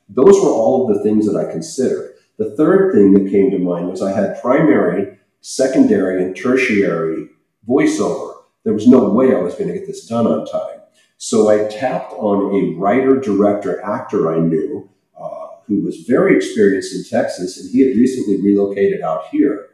Those 0.08 0.36
were 0.42 0.52
all 0.52 0.90
of 0.90 0.96
the 0.96 1.04
things 1.04 1.26
that 1.26 1.38
I 1.38 1.52
considered. 1.52 2.16
The 2.38 2.56
third 2.56 2.94
thing 2.94 3.14
that 3.14 3.32
came 3.32 3.52
to 3.52 3.60
mind 3.60 3.88
was 3.90 4.02
I 4.02 4.14
had 4.14 4.42
primary, 4.42 5.18
secondary, 5.42 6.24
and 6.24 6.36
tertiary 6.36 7.30
voiceover 7.68 8.36
there 8.66 8.74
was 8.74 8.88
no 8.88 9.08
way 9.10 9.34
I 9.34 9.40
was 9.40 9.54
going 9.54 9.68
to 9.70 9.76
get 9.76 9.88
this 9.88 10.06
done 10.06 10.28
on 10.28 10.46
time. 10.46 10.82
So 11.18 11.50
I 11.50 11.70
tapped 11.70 12.12
on 12.14 12.54
a 12.54 12.78
writer, 12.78 13.20
director, 13.20 13.82
actor 13.82 14.34
I 14.34 14.40
knew 14.40 14.90
uh, 15.18 15.48
who 15.68 15.82
was 15.82 15.98
very 16.08 16.36
experienced 16.36 16.94
in 16.94 17.04
Texas, 17.04 17.62
and 17.62 17.72
he 17.72 17.88
had 17.88 17.96
recently 17.96 18.42
relocated 18.42 19.02
out 19.02 19.28
here. 19.28 19.68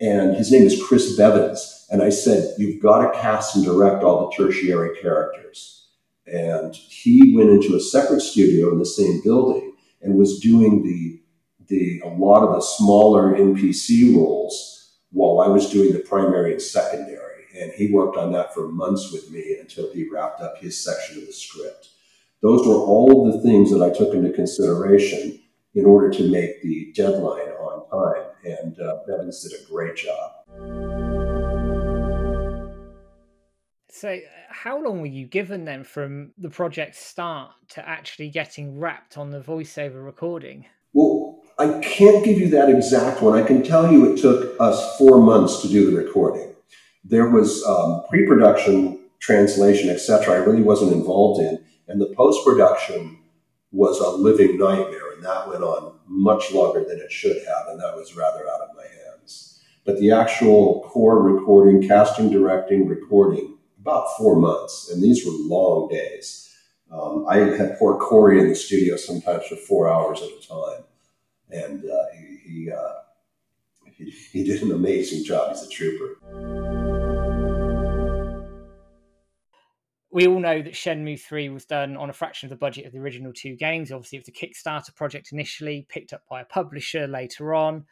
And 0.00 0.36
his 0.36 0.52
name 0.52 0.62
is 0.62 0.80
Chris 0.86 1.16
Bevins. 1.16 1.86
And 1.90 2.02
I 2.02 2.10
said, 2.10 2.54
You've 2.58 2.80
got 2.80 3.10
to 3.10 3.18
cast 3.18 3.56
and 3.56 3.64
direct 3.64 4.04
all 4.04 4.28
the 4.28 4.36
tertiary 4.36 4.96
characters. 5.00 5.79
And 6.32 6.74
he 6.74 7.34
went 7.34 7.50
into 7.50 7.76
a 7.76 7.80
separate 7.80 8.20
studio 8.20 8.72
in 8.72 8.78
the 8.78 8.86
same 8.86 9.20
building 9.22 9.74
and 10.02 10.14
was 10.14 10.38
doing 10.38 10.82
the, 10.82 11.20
the 11.66 12.00
a 12.04 12.08
lot 12.08 12.42
of 12.42 12.54
the 12.54 12.60
smaller 12.60 13.34
NPC 13.34 14.14
roles 14.16 14.96
while 15.12 15.40
I 15.40 15.48
was 15.48 15.70
doing 15.70 15.92
the 15.92 15.98
primary 15.98 16.52
and 16.52 16.62
secondary 16.62 17.30
and 17.58 17.72
he 17.72 17.92
worked 17.92 18.16
on 18.16 18.32
that 18.32 18.54
for 18.54 18.68
months 18.68 19.12
with 19.12 19.30
me 19.30 19.56
until 19.60 19.92
he 19.92 20.08
wrapped 20.08 20.40
up 20.40 20.58
his 20.58 20.82
section 20.82 21.18
of 21.18 21.26
the 21.26 21.32
script. 21.32 21.88
Those 22.42 22.66
were 22.66 22.74
all 22.74 23.26
of 23.26 23.34
the 23.34 23.42
things 23.42 23.70
that 23.70 23.82
I 23.82 23.90
took 23.90 24.14
into 24.14 24.32
consideration 24.32 25.40
in 25.74 25.84
order 25.84 26.10
to 26.10 26.30
make 26.30 26.62
the 26.62 26.92
deadline 26.94 27.48
on 27.48 27.88
time, 27.90 28.30
and 28.44 28.80
uh, 28.80 29.00
Bevins 29.06 29.42
did 29.42 29.60
a 29.60 29.70
great 29.70 29.96
job. 29.96 30.89
So, 34.00 34.18
how 34.48 34.82
long 34.82 35.00
were 35.00 35.06
you 35.06 35.26
given 35.26 35.64
then 35.64 35.84
from 35.84 36.32
the 36.38 36.50
project 36.50 36.96
start 36.96 37.52
to 37.70 37.86
actually 37.86 38.30
getting 38.30 38.78
wrapped 38.78 39.18
on 39.18 39.30
the 39.30 39.40
voiceover 39.40 40.04
recording? 40.04 40.66
Well, 40.92 41.40
I 41.58 41.78
can't 41.80 42.24
give 42.24 42.38
you 42.38 42.48
that 42.50 42.70
exact 42.70 43.22
one. 43.22 43.38
I 43.38 43.46
can 43.46 43.62
tell 43.62 43.92
you 43.92 44.12
it 44.12 44.20
took 44.20 44.58
us 44.58 44.96
four 44.96 45.20
months 45.20 45.60
to 45.62 45.68
do 45.68 45.90
the 45.90 45.96
recording 45.96 46.50
there 47.04 47.28
was 47.28 47.64
um, 47.64 48.02
pre-production 48.08 48.98
translation, 49.20 49.90
etc. 49.90 50.34
I 50.34 50.38
really 50.38 50.62
wasn't 50.62 50.92
involved 50.92 51.40
in, 51.40 51.62
and 51.88 52.00
the 52.00 52.12
post-production 52.16 53.18
was 53.72 53.98
a 54.00 54.10
living 54.10 54.58
nightmare, 54.58 55.12
and 55.14 55.24
that 55.24 55.48
went 55.48 55.62
on 55.62 55.98
much 56.06 56.52
longer 56.52 56.84
than 56.84 56.98
it 56.98 57.12
should 57.12 57.36
have, 57.36 57.68
and 57.68 57.80
that 57.80 57.94
was 57.96 58.16
rather 58.16 58.48
out 58.48 58.60
of 58.60 58.76
my 58.76 58.82
hands. 58.82 59.62
But 59.84 59.98
the 59.98 60.12
actual 60.12 60.82
core 60.88 61.22
recording, 61.22 61.86
casting, 61.86 62.30
directing, 62.30 62.86
recording, 62.86 63.56
about 63.80 64.16
four 64.16 64.36
months, 64.36 64.90
and 64.90 65.02
these 65.02 65.24
were 65.24 65.32
long 65.32 65.88
days. 65.88 66.54
Um, 66.90 67.24
I 67.28 67.36
had 67.36 67.78
poor 67.78 67.98
Corey 67.98 68.40
in 68.40 68.48
the 68.48 68.54
studio 68.54 68.96
sometimes 68.96 69.46
for 69.46 69.56
four 69.56 69.88
hours 69.88 70.20
at 70.22 70.28
a 70.28 70.46
time, 70.46 70.84
and 71.50 71.84
uh, 71.84 72.04
he 72.18 72.36
he, 72.48 72.70
uh, 72.70 73.90
he, 73.96 74.10
he 74.10 74.44
did 74.44 74.62
an 74.62 74.72
amazing 74.72 75.24
job. 75.24 75.50
He's 75.50 75.62
a 75.62 75.68
trooper. 75.68 76.16
we 80.12 80.26
all 80.26 80.40
know 80.40 80.60
that 80.60 80.72
Shenmue 80.72 81.20
3 81.20 81.50
was 81.50 81.64
done 81.64 81.96
on 81.96 82.10
a 82.10 82.12
fraction 82.12 82.46
of 82.46 82.50
the 82.50 82.56
budget 82.56 82.84
of 82.84 82.92
the 82.92 82.98
original 82.98 83.32
two 83.32 83.54
games. 83.54 83.92
Obviously, 83.92 84.18
it 84.18 84.26
was 84.26 84.28
a 84.28 84.32
Kickstarter 84.32 84.94
project 84.94 85.30
initially, 85.32 85.86
picked 85.88 86.12
up 86.12 86.22
by 86.28 86.40
a 86.40 86.44
publisher 86.44 87.06
later 87.06 87.54
on. 87.54 87.86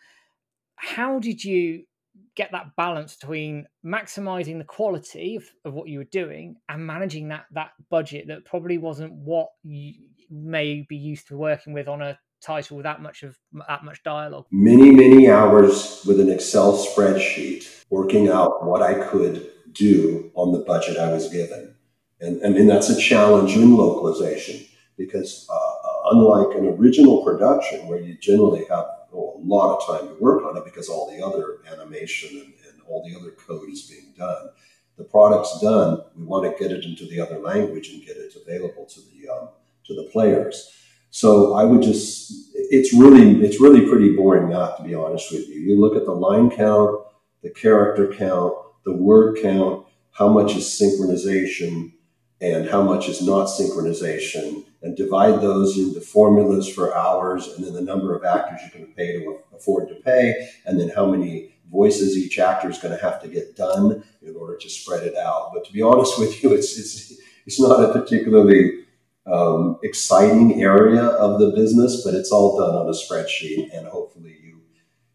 How 0.75 1.21
did 1.21 1.45
you 1.45 1.85
get 2.35 2.53
that 2.53 2.77
balance 2.77 3.17
between 3.17 3.67
maximizing 3.85 4.59
the 4.59 4.65
quality 4.65 5.37
of, 5.37 5.45
of 5.65 5.75
what 5.75 5.89
you 5.89 5.99
were 5.99 6.05
doing 6.05 6.57
and 6.69 6.87
managing 6.87 7.29
that 7.29 7.47
that 7.53 7.71
budget 7.91 8.27
that 8.29 8.45
probably 8.45 8.79
wasn't 8.79 9.13
what 9.13 9.49
you 9.63 9.95
may 10.31 10.87
be 10.89 10.97
used 10.97 11.27
to 11.29 11.37
working 11.37 11.73
with 11.73 11.89
on 11.89 12.03
a 12.03 12.19
title 12.41 12.77
with 12.77 12.85
that 12.85 13.03
much 13.03 13.23
of 13.23 13.37
that 13.67 13.85
much 13.85 14.03
dialogue. 14.03 14.47
Many 14.51 14.93
many 14.93 15.29
hours 15.29 16.05
with 16.07 16.21
an 16.21 16.31
excel 16.31 16.77
spreadsheet 16.77 17.85
working 17.91 18.29
out 18.29 18.65
what 18.65 18.83
i 18.83 18.95
could 19.09 19.51
do 19.73 20.31
on 20.35 20.53
the 20.53 20.61
budget 20.61 20.99
i 20.99 21.13
was 21.13 21.29
given. 21.29 21.75
And 22.21 22.45
i 22.45 22.49
mean 22.51 22.67
that's 22.67 22.91
a 22.91 23.01
challenge 23.01 23.57
in 23.57 23.77
localization 23.77 24.65
because 24.97 25.49
uh, 25.53 25.89
unlike 26.13 26.57
an 26.57 26.69
original 26.69 27.25
production 27.25 27.87
where 27.87 28.01
you 28.01 28.17
generally 28.19 28.65
have 28.71 28.87
oh, 29.13 29.41
a 29.43 29.47
lot 29.47 29.77
of 29.77 29.87
time 29.87 30.09
to 30.09 30.15
work 30.23 30.45
on 30.45 30.57
it 30.57 30.65
because 30.65 30.89
all 30.89 31.11
the 31.11 31.25
other 31.25 31.59
animation 31.71 32.31
and, 32.31 32.53
and 32.69 32.83
all 32.87 33.05
the 33.09 33.19
other 33.19 33.31
code 33.33 33.69
is 33.71 33.83
being 33.83 34.13
done. 34.17 34.51
The 34.97 35.05
product's 35.05 35.61
done. 35.61 36.03
We 36.17 36.25
want 36.25 36.45
to 36.45 36.63
get 36.63 36.73
it 36.77 36.85
into 36.85 37.07
the 37.07 37.21
other 37.21 37.39
language 37.39 37.91
and 37.91 38.05
get 38.05 38.17
it 38.17 38.35
available 38.35 38.87
to 38.87 39.01
the 39.01 39.29
um, 39.29 39.49
to 39.87 39.95
the 39.95 40.09
players. 40.11 40.75
So 41.11 41.55
I 41.55 41.65
would 41.65 41.83
just 41.83 42.51
it's 42.55 42.93
really 42.93 43.45
it's 43.45 43.61
really 43.61 43.87
pretty 43.87 44.15
boring 44.15 44.51
not 44.51 44.77
to 44.79 44.83
be 44.83 44.95
honest 44.95 45.31
with 45.33 45.49
you. 45.49 45.61
You 45.61 45.81
look 45.81 45.97
at 45.97 46.05
the 46.05 46.13
line 46.13 46.51
count, 46.51 47.01
the 47.43 47.51
character 47.51 48.13
count, 48.13 48.55
the 48.85 48.93
word 48.93 49.39
count, 49.41 49.87
how 50.11 50.29
much 50.29 50.57
is 50.57 50.65
synchronization, 50.65 51.93
and 52.41 52.69
how 52.69 52.83
much 52.83 53.09
is 53.09 53.23
not 53.23 53.47
synchronization 53.47 54.65
and 54.83 54.97
divide 54.97 55.41
those 55.41 55.79
into 55.79 56.01
formulas 56.01 56.69
for 56.69 56.97
hours 56.97 57.49
and 57.49 57.65
then 57.65 57.73
the 57.73 57.81
number 57.81 58.15
of 58.15 58.25
actors 58.25 58.61
you 58.65 58.71
can 58.71 58.93
pay 58.95 59.13
to 59.13 59.39
afford 59.55 59.89
to 59.89 59.95
pay 59.97 60.49
and 60.67 60.79
then 60.79 60.89
how 60.89 61.07
many 61.07 61.55
voices 61.71 62.17
each 62.17 62.39
actor 62.39 62.71
is 62.71 62.79
going 62.79 62.97
to 62.97 63.03
have 63.03 63.21
to 63.21 63.29
get 63.29 63.57
done 63.57 64.03
in 64.23 64.35
order 64.37 64.57
to 64.57 64.71
spread 64.71 65.03
it 65.03 65.17
out. 65.17 65.51
But 65.53 65.67
to 65.67 65.73
be 65.73 65.83
honest 65.83 66.19
with 66.19 66.43
you 66.43 66.53
it's 66.55 66.79
it's, 66.79 67.21
it's 67.47 67.61
not 67.61 67.83
a 67.83 67.93
particularly 67.93 68.85
um, 69.27 69.79
exciting 69.83 70.63
area 70.63 71.03
of 71.05 71.39
the 71.41 71.51
business 71.51 72.05
but 72.05 72.15
it's 72.15 72.31
all 72.31 72.59
done 72.59 72.75
on 72.75 72.87
a 72.87 72.93
spreadsheet 72.93 73.77
and 73.77 73.87
hopefully 73.87 74.39
you 74.43 74.49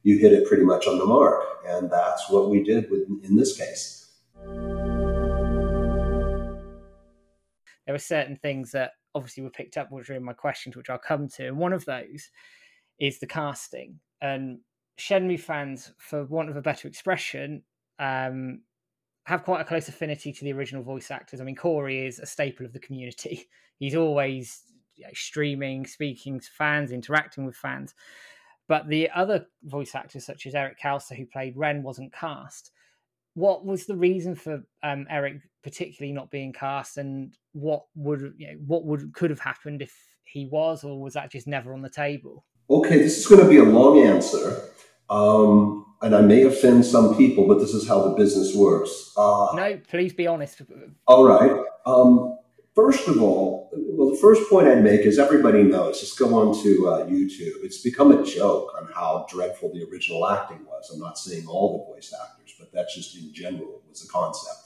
you 0.03 0.17
hit 0.17 0.34
it 0.34 0.46
pretty 0.48 0.63
much 0.63 0.86
on 0.86 0.98
the 0.98 1.05
mark. 1.05 1.43
And 1.65 1.89
that's 1.89 2.29
what 2.29 2.50
we 2.50 2.62
did 2.62 2.91
with, 2.91 3.08
in 3.24 3.36
this 3.36 3.58
case. 3.58 4.12
There 7.86 7.93
were 7.93 7.98
certain 7.98 8.38
things 8.38 8.72
that 8.72 8.91
obviously 9.15 9.43
were 9.43 9.50
picked 9.50 9.77
up 9.77 9.89
during 10.05 10.24
my 10.24 10.34
questions, 10.34 10.75
which 10.75 10.89
I'll 10.89 10.98
come 10.98 11.27
to. 11.29 11.48
And 11.48 11.58
one 11.58 11.74
of 11.74 11.86
those 11.86 12.29
is 13.00 13.20
the 13.20 13.27
casting. 13.27 14.00
And 14.22 14.60
Shenmue 15.00 15.39
fans, 15.39 15.91
for 15.98 16.25
want 16.25 16.50
of 16.50 16.58
a 16.58 16.62
better 16.62 16.88
expression, 16.88 17.63
um, 18.00 18.62
have 19.25 19.43
quite 19.43 19.62
a 19.62 19.65
close 19.65 19.88
affinity 19.88 20.32
to 20.34 20.43
the 20.43 20.53
original 20.53 20.84
voice 20.84 21.12
actors. 21.12 21.39
I 21.39 21.43
mean, 21.43 21.55
Corey 21.55 22.05
is 22.05 22.20
a 22.20 22.25
staple 22.25 22.65
of 22.65 22.74
the 22.74 22.79
community. 22.79 23.50
He's 23.79 23.96
always 23.96 24.62
you 24.96 25.05
know, 25.05 25.12
streaming, 25.13 25.86
speaking 25.86 26.39
to 26.39 26.48
fans, 26.58 26.91
interacting 26.91 27.46
with 27.46 27.55
fans. 27.55 27.96
But 28.67 28.88
the 28.88 29.10
other 29.13 29.48
voice 29.63 29.93
actors, 29.96 30.25
such 30.25 30.46
as 30.46 30.55
Eric 30.55 30.79
Kelso, 30.79 31.15
who 31.15 31.25
played 31.25 31.58
Ren, 31.58 31.84
wasn't 31.84 32.13
cast 32.13 32.72
what 33.36 33.65
was 33.65 33.86
the 33.86 33.96
reason 33.96 34.36
for 34.36 34.63
um, 34.84 35.08
Eric 35.10 35.41
particularly 35.63 36.13
not 36.13 36.29
being 36.29 36.53
cast, 36.53 36.98
and 36.98 37.36
what 37.53 37.86
would 37.96 38.34
you 38.38 38.48
know, 38.48 38.53
what 38.65 38.86
would 38.86 39.13
could 39.13 39.29
have 39.29 39.39
happened 39.39 39.82
if 39.82 39.93
he 40.24 40.46
was, 40.46 40.84
or 40.84 41.00
was 41.01 41.13
that 41.13 41.32
just 41.32 41.48
never 41.48 41.74
on 41.74 41.82
the 41.82 41.89
table? 41.89 42.46
Okay, 42.70 42.98
this 42.98 43.17
is 43.17 43.27
going 43.27 43.41
to 43.41 43.50
be 43.50 43.58
a 43.58 43.63
long 43.63 44.00
answer, 44.00 44.70
um, 45.10 45.86
and 46.01 46.15
I 46.15 46.22
may 46.22 46.43
offend 46.43 46.86
some 46.86 47.15
people, 47.17 47.48
but 47.48 47.60
this 47.60 47.74
is 47.74 47.88
how 47.88 48.08
the 48.08 48.15
business 48.15 48.55
works. 48.55 49.12
Uh, 49.17 49.53
no, 49.55 49.79
please 49.88 50.13
be 50.13 50.27
honest. 50.27 50.62
All 51.08 51.25
right. 51.25 51.63
Um, 51.86 52.38
first 52.75 53.08
of 53.08 53.22
all, 53.22 53.70
well, 53.74 54.12
the 54.12 54.17
first 54.17 54.50
point 54.50 54.67
I'd 54.67 54.84
make 54.84 55.01
is 55.01 55.20
everybody 55.20 55.63
knows. 55.63 56.00
Just 56.00 56.17
go 56.17 56.34
on 56.36 56.63
to 56.63 56.88
uh, 56.89 57.05
YouTube. 57.05 57.63
It's 57.63 57.82
become 57.82 58.12
a 58.12 58.24
joke 58.24 58.74
on 58.79 58.89
how 58.93 59.25
dreadful 59.29 59.74
the 59.74 59.86
original 59.91 60.27
acting 60.27 60.65
was. 60.65 60.89
I'm 60.93 61.00
not 61.00 61.17
saying 61.17 61.48
all 61.48 61.79
the 61.79 61.93
voice 61.93 62.13
actors 62.13 62.43
but 62.63 62.72
that's 62.72 62.96
just 62.96 63.15
in 63.17 63.34
general 63.34 63.75
it 63.75 63.89
was 63.89 64.01
the 64.01 64.10
concept. 64.10 64.62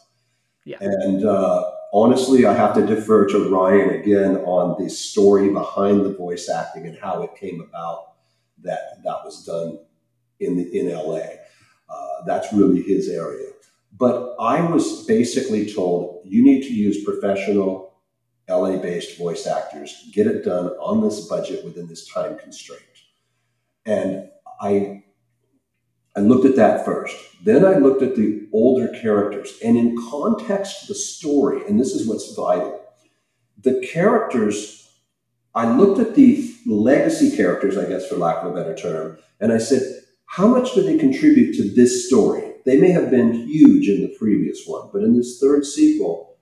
Yeah. 0.67 0.79
And 0.81 1.25
uh, 1.25 1.71
honestly, 1.93 2.45
I 2.45 2.53
have 2.53 2.75
to 2.75 2.85
defer 2.85 3.25
to 3.29 3.49
Ryan 3.49 3.91
again 3.91 4.35
on 4.39 4.81
the 4.83 4.89
story 4.89 5.49
behind 5.49 6.03
the 6.03 6.13
voice 6.13 6.49
acting 6.49 6.85
and 6.85 6.97
how 6.97 7.23
it 7.23 7.35
came 7.37 7.61
about 7.61 8.15
that 8.63 9.01
that 9.05 9.23
was 9.23 9.45
done 9.45 9.79
in 10.41 10.57
the, 10.57 10.77
in 10.77 10.91
LA. 10.93 11.21
Uh, 11.89 12.25
that's 12.25 12.51
really 12.51 12.81
his 12.81 13.07
area. 13.07 13.47
But 13.97 14.35
I 14.41 14.59
was 14.59 15.05
basically 15.05 15.71
told 15.73 16.21
you 16.25 16.43
need 16.43 16.63
to 16.63 16.73
use 16.73 17.01
professional 17.01 17.93
LA 18.49 18.75
based 18.75 19.17
voice 19.17 19.47
actors, 19.47 20.09
get 20.11 20.27
it 20.27 20.43
done 20.43 20.67
on 20.81 21.01
this 21.01 21.27
budget 21.27 21.63
within 21.63 21.87
this 21.87 22.09
time 22.09 22.37
constraint. 22.37 22.83
And 23.85 24.29
I 24.59 25.05
I 26.17 26.21
looked 26.21 26.45
at 26.45 26.57
that 26.57 26.83
first. 26.83 27.15
Then 27.45 27.63
I 27.63 27.77
looked 27.77 28.01
at 28.01 28.15
the 28.15 28.49
older 28.51 28.89
characters. 28.99 29.57
And 29.63 29.77
in 29.77 29.95
context, 30.09 30.87
the 30.87 30.95
story, 30.95 31.61
and 31.67 31.79
this 31.79 31.91
is 31.93 32.07
what's 32.07 32.33
vital 32.33 32.83
the 33.61 33.85
characters, 33.85 34.89
I 35.55 35.75
looked 35.75 35.99
at 35.99 36.15
the 36.15 36.53
legacy 36.65 37.35
characters, 37.35 37.77
I 37.77 37.87
guess, 37.87 38.07
for 38.07 38.15
lack 38.15 38.43
of 38.43 38.51
a 38.51 38.55
better 38.55 38.75
term, 38.75 39.17
and 39.39 39.51
I 39.51 39.57
said, 39.57 39.81
how 40.25 40.47
much 40.47 40.73
do 40.73 40.83
they 40.83 40.97
contribute 40.97 41.55
to 41.55 41.73
this 41.73 42.07
story? 42.07 42.53
They 42.65 42.79
may 42.79 42.91
have 42.91 43.09
been 43.09 43.33
huge 43.47 43.87
in 43.87 44.01
the 44.01 44.15
previous 44.19 44.65
one, 44.67 44.89
but 44.91 45.03
in 45.03 45.15
this 45.15 45.39
third 45.39 45.65
sequel, 45.65 46.37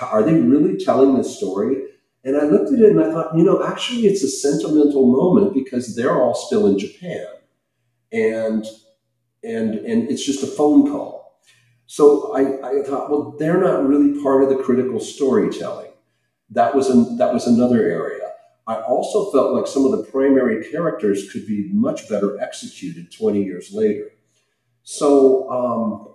are 0.00 0.22
they 0.22 0.34
really 0.34 0.76
telling 0.76 1.16
this 1.16 1.36
story? 1.36 1.82
And 2.24 2.36
I 2.36 2.44
looked 2.44 2.72
at 2.72 2.80
it 2.80 2.90
and 2.90 3.00
I 3.00 3.10
thought, 3.10 3.36
you 3.36 3.44
know, 3.44 3.64
actually, 3.64 4.06
it's 4.06 4.22
a 4.22 4.28
sentimental 4.28 5.06
moment 5.06 5.54
because 5.54 5.94
they're 5.94 6.20
all 6.20 6.34
still 6.34 6.66
in 6.66 6.78
Japan. 6.78 7.26
And 8.12 8.66
and 9.44 9.74
and 9.74 10.10
it's 10.10 10.24
just 10.24 10.42
a 10.42 10.46
phone 10.46 10.90
call. 10.90 11.18
So 11.86 12.34
I, 12.34 12.80
I 12.80 12.82
thought, 12.82 13.10
well, 13.10 13.34
they're 13.38 13.60
not 13.60 13.88
really 13.88 14.22
part 14.22 14.42
of 14.42 14.50
the 14.50 14.56
critical 14.56 15.00
storytelling. 15.00 15.90
That 16.50 16.74
was 16.74 16.90
an, 16.90 17.16
that 17.16 17.32
was 17.32 17.46
another 17.46 17.82
area. 17.82 18.30
I 18.66 18.74
also 18.82 19.30
felt 19.30 19.54
like 19.54 19.66
some 19.66 19.86
of 19.86 19.92
the 19.92 20.04
primary 20.04 20.70
characters 20.70 21.32
could 21.32 21.46
be 21.46 21.70
much 21.72 22.06
better 22.06 22.38
executed 22.40 23.10
20 23.10 23.42
years 23.42 23.72
later. 23.72 24.10
So, 24.82 25.50
um, 25.50 26.14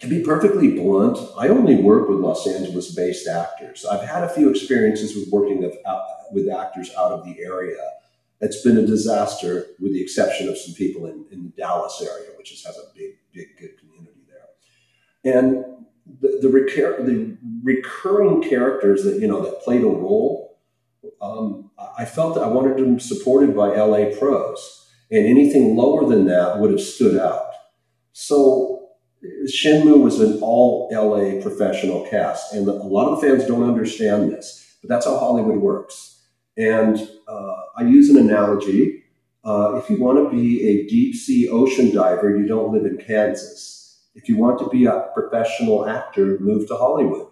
to 0.00 0.06
be 0.06 0.22
perfectly 0.22 0.76
blunt, 0.76 1.18
I 1.36 1.48
only 1.48 1.74
work 1.74 2.08
with 2.08 2.18
Los 2.20 2.46
Angeles 2.46 2.94
based 2.94 3.26
actors. 3.26 3.84
I've 3.84 4.06
had 4.06 4.22
a 4.22 4.28
few 4.28 4.50
experiences 4.50 5.16
with 5.16 5.28
working 5.32 5.60
with, 5.60 5.74
uh, 5.84 6.00
with 6.32 6.48
actors 6.48 6.92
out 6.96 7.10
of 7.10 7.24
the 7.24 7.42
area 7.42 7.95
it's 8.40 8.62
been 8.62 8.76
a 8.76 8.86
disaster, 8.86 9.66
with 9.80 9.92
the 9.92 10.02
exception 10.02 10.48
of 10.48 10.58
some 10.58 10.74
people 10.74 11.06
in, 11.06 11.24
in 11.30 11.44
the 11.44 11.48
Dallas 11.50 12.02
area, 12.02 12.30
which 12.36 12.52
is, 12.52 12.64
has 12.64 12.76
a 12.76 12.94
big, 12.94 13.16
big, 13.32 13.56
good 13.58 13.78
community 13.78 14.20
there. 14.28 15.34
And 15.34 15.64
the, 16.20 16.38
the, 16.42 16.48
recur- 16.48 17.02
the 17.02 17.36
recurring 17.62 18.42
characters 18.42 19.04
that, 19.04 19.20
you 19.20 19.26
know, 19.26 19.42
that 19.42 19.62
played 19.62 19.82
a 19.82 19.86
role, 19.86 20.58
um, 21.22 21.70
I 21.98 22.04
felt 22.04 22.34
that 22.34 22.42
I 22.42 22.48
wanted 22.48 22.76
them 22.76 23.00
supported 23.00 23.56
by 23.56 23.68
LA 23.68 24.14
pros. 24.18 24.82
And 25.10 25.24
anything 25.24 25.76
lower 25.76 26.08
than 26.08 26.26
that 26.26 26.58
would 26.58 26.72
have 26.72 26.80
stood 26.80 27.18
out. 27.18 27.50
So 28.12 28.88
Shenmue 29.44 30.02
was 30.02 30.20
an 30.20 30.40
all 30.42 30.88
LA 30.92 31.40
professional 31.40 32.06
cast. 32.10 32.52
And 32.52 32.66
a 32.66 32.72
lot 32.72 33.08
of 33.08 33.20
the 33.20 33.26
fans 33.26 33.46
don't 33.46 33.62
understand 33.62 34.32
this, 34.32 34.76
but 34.82 34.88
that's 34.88 35.06
how 35.06 35.16
Hollywood 35.16 35.58
works 35.58 36.15
and 36.56 37.08
uh, 37.28 37.56
I 37.76 37.82
use 37.82 38.10
an 38.10 38.16
analogy. 38.16 39.04
Uh, 39.44 39.80
if 39.82 39.88
you 39.90 40.00
want 40.00 40.18
to 40.18 40.34
be 40.34 40.66
a 40.66 40.86
deep 40.88 41.14
sea 41.14 41.48
ocean 41.48 41.94
diver, 41.94 42.36
you 42.36 42.46
don't 42.46 42.72
live 42.72 42.84
in 42.84 42.96
Kansas. 42.98 44.06
If 44.14 44.28
you 44.28 44.36
want 44.36 44.58
to 44.60 44.68
be 44.70 44.86
a 44.86 45.08
professional 45.14 45.86
actor, 45.86 46.38
move 46.40 46.66
to 46.68 46.76
Hollywood. 46.76 47.28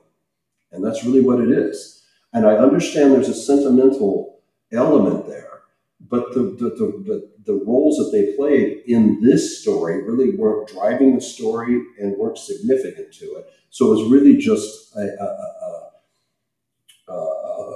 And 0.71 0.85
that's 0.85 1.05
really 1.05 1.23
what 1.23 1.41
it 1.41 1.51
is. 1.51 2.03
And 2.33 2.47
I 2.47 2.57
understand 2.57 3.13
there's 3.13 3.29
a 3.29 3.35
sentimental 3.35 4.41
element 4.73 5.27
there, 5.27 5.63
but 6.01 6.35
the, 6.35 6.41
the, 6.41 6.71
the, 6.71 7.05
the, 7.07 7.31
the 7.47 7.65
roles 7.65 7.97
that 7.97 8.11
they 8.13 8.37
played 8.37 8.83
in 8.87 9.21
this 9.23 9.61
story 9.61 10.03
really 10.03 10.37
weren't 10.37 10.69
driving 10.69 11.15
the 11.15 11.21
story 11.21 11.81
and 12.01 12.17
weren't 12.19 12.39
significant 12.39 13.15
to 13.15 13.27
it. 13.37 13.47
So 13.71 13.87
it 13.87 13.97
was 13.99 14.11
really 14.11 14.37
just 14.37 14.95
a, 14.97 15.01
a, 15.01 15.25
a 15.25 15.64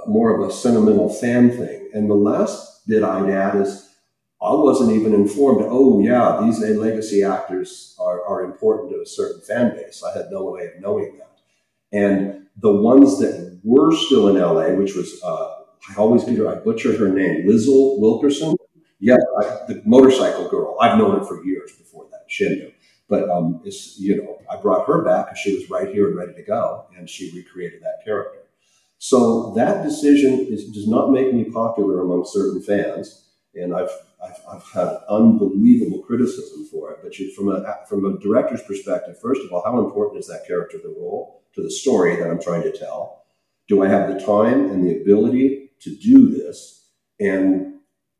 more 0.09 0.35
of 0.35 0.47
a 0.47 0.51
sentimental 0.51 1.09
fan 1.09 1.51
thing. 1.51 1.89
And 1.93 2.09
the 2.09 2.15
last 2.15 2.87
bit 2.87 3.03
I'd 3.03 3.29
add 3.29 3.55
is 3.55 3.89
I 4.41 4.53
wasn't 4.53 4.91
even 4.91 5.13
informed, 5.13 5.65
oh, 5.67 5.99
yeah, 6.01 6.39
these 6.41 6.59
legacy 6.77 7.23
actors 7.23 7.95
are, 7.99 8.23
are 8.25 8.43
important 8.43 8.91
to 8.91 9.01
a 9.01 9.05
certain 9.05 9.41
fan 9.41 9.75
base. 9.75 10.03
I 10.03 10.17
had 10.17 10.31
no 10.31 10.51
way 10.51 10.67
of 10.67 10.81
knowing 10.81 11.17
that. 11.17 11.39
And 11.91 12.47
the 12.57 12.71
ones 12.71 13.19
that 13.19 13.59
were 13.63 13.93
still 13.93 14.29
in 14.29 14.35
LA, 14.41 14.75
which 14.75 14.95
was, 14.95 15.21
uh, 15.23 15.55
I 15.89 15.95
always 15.97 16.23
I 16.23 16.55
butcher 16.55 16.97
her 16.97 17.09
name, 17.09 17.47
Lisle 17.47 17.99
Wilkerson. 17.99 18.55
Yeah, 18.99 19.17
I, 19.39 19.43
the 19.67 19.81
motorcycle 19.85 20.49
girl. 20.49 20.77
I've 20.79 20.97
known 20.97 21.19
her 21.19 21.25
for 21.25 21.43
years 21.43 21.71
before 21.71 22.05
that, 22.11 22.29
Shindu. 22.29 22.73
But 23.07 23.29
um, 23.29 23.61
it's 23.65 23.97
you 23.99 24.17
know, 24.17 24.39
I 24.51 24.57
brought 24.57 24.85
her 24.87 25.03
back 25.03 25.27
because 25.27 25.39
she 25.39 25.55
was 25.55 25.69
right 25.69 25.87
here 25.87 26.07
and 26.09 26.17
ready 26.17 26.33
to 26.33 26.43
go, 26.43 26.85
and 26.95 27.09
she 27.09 27.31
recreated 27.33 27.81
that 27.81 28.03
character. 28.05 28.39
So 28.99 29.53
that 29.55 29.83
decision 29.83 30.47
is, 30.49 30.69
does 30.71 30.87
not 30.87 31.11
make 31.11 31.33
me 31.33 31.45
popular 31.45 32.01
among 32.01 32.25
certain 32.25 32.61
fans, 32.61 33.29
and 33.55 33.73
I've 33.73 33.91
I've, 34.21 34.35
I've 34.51 34.69
had 34.73 34.97
unbelievable 35.09 36.03
criticism 36.03 36.65
for 36.65 36.91
it. 36.91 36.99
But 37.01 37.17
you, 37.17 37.33
from 37.33 37.49
a 37.49 37.77
from 37.87 38.05
a 38.05 38.19
director's 38.19 38.61
perspective, 38.61 39.15
first 39.21 39.41
of 39.41 39.53
all, 39.53 39.63
how 39.63 39.79
important 39.79 40.19
is 40.19 40.27
that 40.27 40.45
character 40.45 40.77
the 40.77 40.89
role, 40.89 41.43
to 41.55 41.63
the 41.63 41.71
story 41.71 42.17
that 42.17 42.29
I'm 42.29 42.41
trying 42.41 42.63
to 42.63 42.77
tell? 42.77 43.23
Do 43.69 43.83
I 43.83 43.87
have 43.87 44.13
the 44.13 44.19
time 44.19 44.69
and 44.69 44.83
the 44.83 45.01
ability 45.01 45.71
to 45.81 45.95
do 45.95 46.29
this? 46.29 46.89
And 47.21 47.75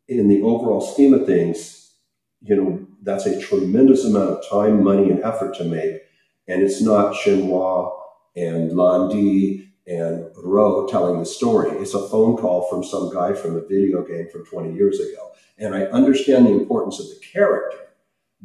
in 0.08 0.30
the 0.30 0.42
overall 0.42 0.80
scheme 0.80 1.14
of 1.14 1.26
things, 1.26 1.94
you 2.42 2.56
know, 2.56 2.88
that's 3.04 3.26
a 3.26 3.40
tremendous 3.42 4.06
amount 4.06 4.30
of 4.30 4.50
time, 4.50 4.82
money, 4.84 5.12
and 5.12 5.22
effort 5.24 5.56
to 5.58 5.66
make. 5.66 6.02
And 6.48 6.62
it's 6.64 6.82
not 6.82 7.16
Shenhua 7.16 7.92
and 8.38 8.76
Lan 8.78 9.10
Di 9.10 9.69
and 9.90 10.30
Ro 10.38 10.86
telling 10.88 11.20
the 11.20 11.26
story. 11.26 11.72
It's 11.80 11.96
a 11.96 12.08
phone 12.10 12.38
call 12.38 12.70
from 12.70 12.84
some 12.84 13.12
guy 13.12 13.34
from 13.34 13.56
a 13.56 13.62
video 13.62 14.04
game 14.04 14.28
from 14.32 14.46
20 14.46 14.74
years 14.74 15.00
ago. 15.00 15.32
And 15.58 15.74
I 15.74 15.86
understand 15.86 16.46
the 16.46 16.52
importance 16.52 17.00
of 17.00 17.08
the 17.08 17.20
character, 17.34 17.80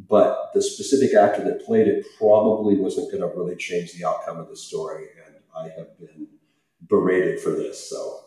but 0.09 0.49
the 0.55 0.61
specific 0.61 1.15
actor 1.15 1.43
that 1.43 1.63
played 1.63 1.87
it 1.87 2.05
probably 2.17 2.75
wasn't 2.77 3.11
going 3.11 3.21
to 3.21 3.37
really 3.37 3.55
change 3.55 3.93
the 3.93 4.05
outcome 4.05 4.39
of 4.39 4.49
the 4.49 4.57
story. 4.57 5.05
And 5.25 5.35
I 5.55 5.69
have 5.77 5.97
been 5.99 6.27
berated 6.89 7.39
for 7.39 7.51
this. 7.51 7.89
So 7.89 8.21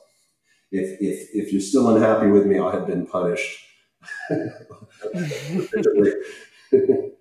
if, 0.70 1.00
if, 1.00 1.28
if 1.34 1.52
you're 1.52 1.60
still 1.60 1.94
unhappy 1.94 2.28
with 2.28 2.46
me, 2.46 2.60
I 2.60 2.70
have 2.70 2.87
been 2.87 3.04
punished. 3.04 3.64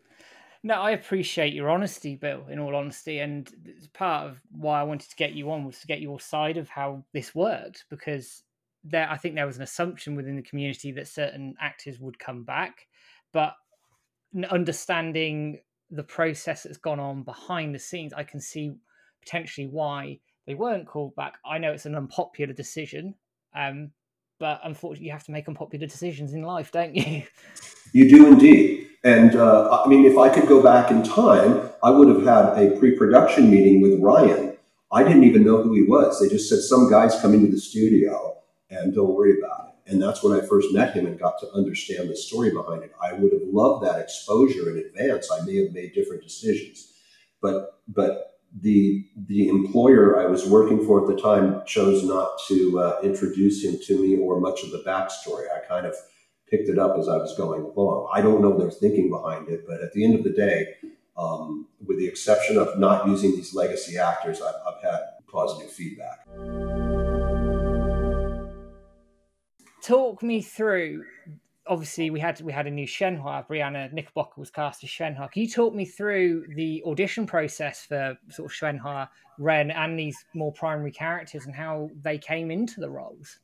no, 0.68 0.74
I 0.74 0.92
appreciate 0.92 1.54
your 1.54 1.70
honesty, 1.70 2.16
Bill, 2.16 2.46
in 2.50 2.60
all 2.60 2.76
honesty. 2.76 3.20
And 3.20 3.50
part 3.94 4.30
of 4.30 4.42
why 4.52 4.82
I 4.82 4.84
wanted 4.84 5.10
to 5.10 5.16
get 5.16 5.32
you 5.32 5.50
on 5.50 5.64
was 5.64 5.80
to 5.80 5.88
get 5.88 6.02
your 6.02 6.20
side 6.20 6.58
of 6.58 6.68
how 6.68 7.06
this 7.14 7.34
worked 7.34 7.86
because 7.90 8.44
there, 8.84 9.10
I 9.10 9.16
think 9.16 9.36
there 9.36 9.48
was 9.48 9.56
an 9.56 9.64
assumption 9.64 10.14
within 10.14 10.36
the 10.36 10.42
community 10.42 10.92
that 10.92 11.08
certain 11.08 11.56
actors 11.62 12.02
would 12.02 12.20
come 12.20 12.44
back, 12.44 12.86
but 13.32 13.54
understanding 14.50 15.62
the 15.90 16.04
process 16.04 16.64
that's 16.64 16.78
gone 16.78 17.00
on 17.00 17.24
behind 17.24 17.74
the 17.74 17.80
scenes, 17.80 18.12
I 18.12 18.24
can 18.24 18.42
see 18.42 18.76
potentially 19.24 19.68
why 19.68 20.20
they 20.48 20.54
weren't 20.54 20.86
called 20.86 21.16
back. 21.16 21.38
I 21.46 21.60
know 21.60 21.72
it's 21.72 21.86
an 21.86 21.96
unpopular 21.96 22.52
decision, 22.52 23.16
um, 23.56 23.92
but 24.38 24.60
unfortunately, 24.66 25.06
you 25.06 25.14
have 25.14 25.24
to 25.24 25.32
make 25.32 25.48
unpopular 25.48 25.88
decisions 25.88 26.34
in 26.34 26.42
life, 26.42 26.74
don't 26.74 26.94
you? 26.94 27.24
You 27.94 28.10
do 28.10 28.28
indeed. 28.28 28.77
And 29.04 29.36
uh, 29.36 29.84
I 29.86 29.88
mean, 29.88 30.06
if 30.06 30.18
I 30.18 30.30
could 30.30 30.48
go 30.48 30.62
back 30.62 30.92
in 30.92 31.04
time, 31.04 31.70
I 31.84 31.92
would 31.92 32.08
have 32.10 32.24
had 32.24 32.58
a 32.58 32.78
pre 32.78 32.96
production 32.96 33.50
meeting 33.50 33.82
with 33.82 34.00
Ryan. 34.00 34.58
I 34.92 35.04
didn't 35.04 35.26
even 35.26 35.44
know 35.44 35.62
who 35.62 35.74
he 35.74 35.84
was. 35.84 36.20
They 36.20 36.30
just 36.30 36.50
said, 36.50 36.60
some 36.60 36.90
guy's 36.90 37.20
coming 37.20 37.46
to 37.46 37.52
the 37.52 37.60
studio 37.60 38.38
and 38.70 38.96
don't 38.96 39.14
worry 39.14 39.38
about 39.38 39.68
it. 39.68 39.92
And 39.92 40.02
that's 40.02 40.24
when 40.24 40.38
I 40.38 40.46
first 40.46 40.74
met 40.74 40.94
him 40.94 41.06
and 41.06 41.20
got 41.20 41.40
to 41.40 41.52
understand 41.52 42.10
the 42.10 42.16
story 42.16 42.52
behind 42.52 42.84
it. 42.84 42.94
I 43.02 43.14
would 43.14 43.32
have 43.32 43.42
loved 43.46 43.86
that 43.86 44.00
exposure 44.00 44.70
in 44.70 44.78
advance. 44.78 45.30
I 45.32 45.46
may 45.46 45.64
have 45.64 45.74
made 45.74 45.94
different 45.94 46.24
decisions. 46.24 46.94
But, 47.42 47.80
but 47.88 48.38
the 48.62 49.06
the 49.28 49.50
employer 49.50 50.20
I 50.20 50.26
was 50.26 50.48
working 50.48 50.86
for 50.86 51.02
at 51.02 51.16
the 51.16 51.22
time 51.22 51.62
chose 51.66 52.04
not 52.04 52.40
to 52.48 52.80
uh, 52.80 53.00
introduce 53.04 53.64
him 53.64 53.78
to 53.86 54.02
me 54.02 54.18
or 54.18 54.40
much 54.40 54.64
of 54.64 54.72
the 54.72 54.84
backstory. 54.86 55.46
I 55.54 55.66
kind 55.68 55.86
of 55.86 55.96
picked 56.50 56.70
it 56.70 56.80
up 56.80 56.98
as 56.98 57.08
I 57.08 57.18
was 57.18 57.36
going 57.38 57.62
along. 57.62 58.10
I 58.14 58.22
don't 58.22 58.42
know 58.42 58.58
their 58.58 58.72
thinking 58.72 59.10
behind 59.10 59.50
it, 59.50 59.66
but 59.68 59.82
at 59.82 59.94
the 59.94 60.04
end 60.04 60.16
of 60.16 60.24
the 60.24 60.32
day, 60.32 60.76
um, 61.18 61.68
with 61.86 61.98
the 61.98 62.08
exception 62.08 62.58
of 62.58 62.78
not 62.78 63.08
using 63.08 63.32
these 63.32 63.54
legacy 63.54 63.98
actors, 63.98 64.42
I've, 64.42 64.56
I've 64.68 64.82
had 64.82 65.00
positive 65.28 65.72
feedback. 65.72 66.26
Talk 69.82 70.22
me 70.22 70.42
through 70.42 71.04
obviously 71.70 72.10
we 72.10 72.20
had 72.20 72.40
we 72.42 72.52
had 72.52 72.68
a 72.68 72.72
new 72.72 72.88
Shenhua. 72.88 73.48
Brianna 73.48 73.92
Knickerbocker 73.92 74.40
was 74.40 74.50
cast 74.50 74.84
as 74.84 74.90
Shenhua. 74.90 75.32
Can 75.32 75.44
you 75.44 75.50
talk 75.50 75.74
me 75.74 75.86
through 75.86 76.46
the 76.56 76.84
audition 76.86 77.26
process 77.26 77.86
for 77.86 78.18
sort 78.30 78.52
of 78.52 78.58
Shenhua, 78.58 79.10
Ren, 79.38 79.72
and 79.72 79.98
these 79.98 80.18
more 80.34 80.52
primary 80.52 80.92
characters 80.92 81.46
and 81.46 81.56
how 81.56 81.90
they 82.02 82.18
came 82.18 82.52
into 82.52 82.80
the 82.80 82.90
roles? 82.90 83.40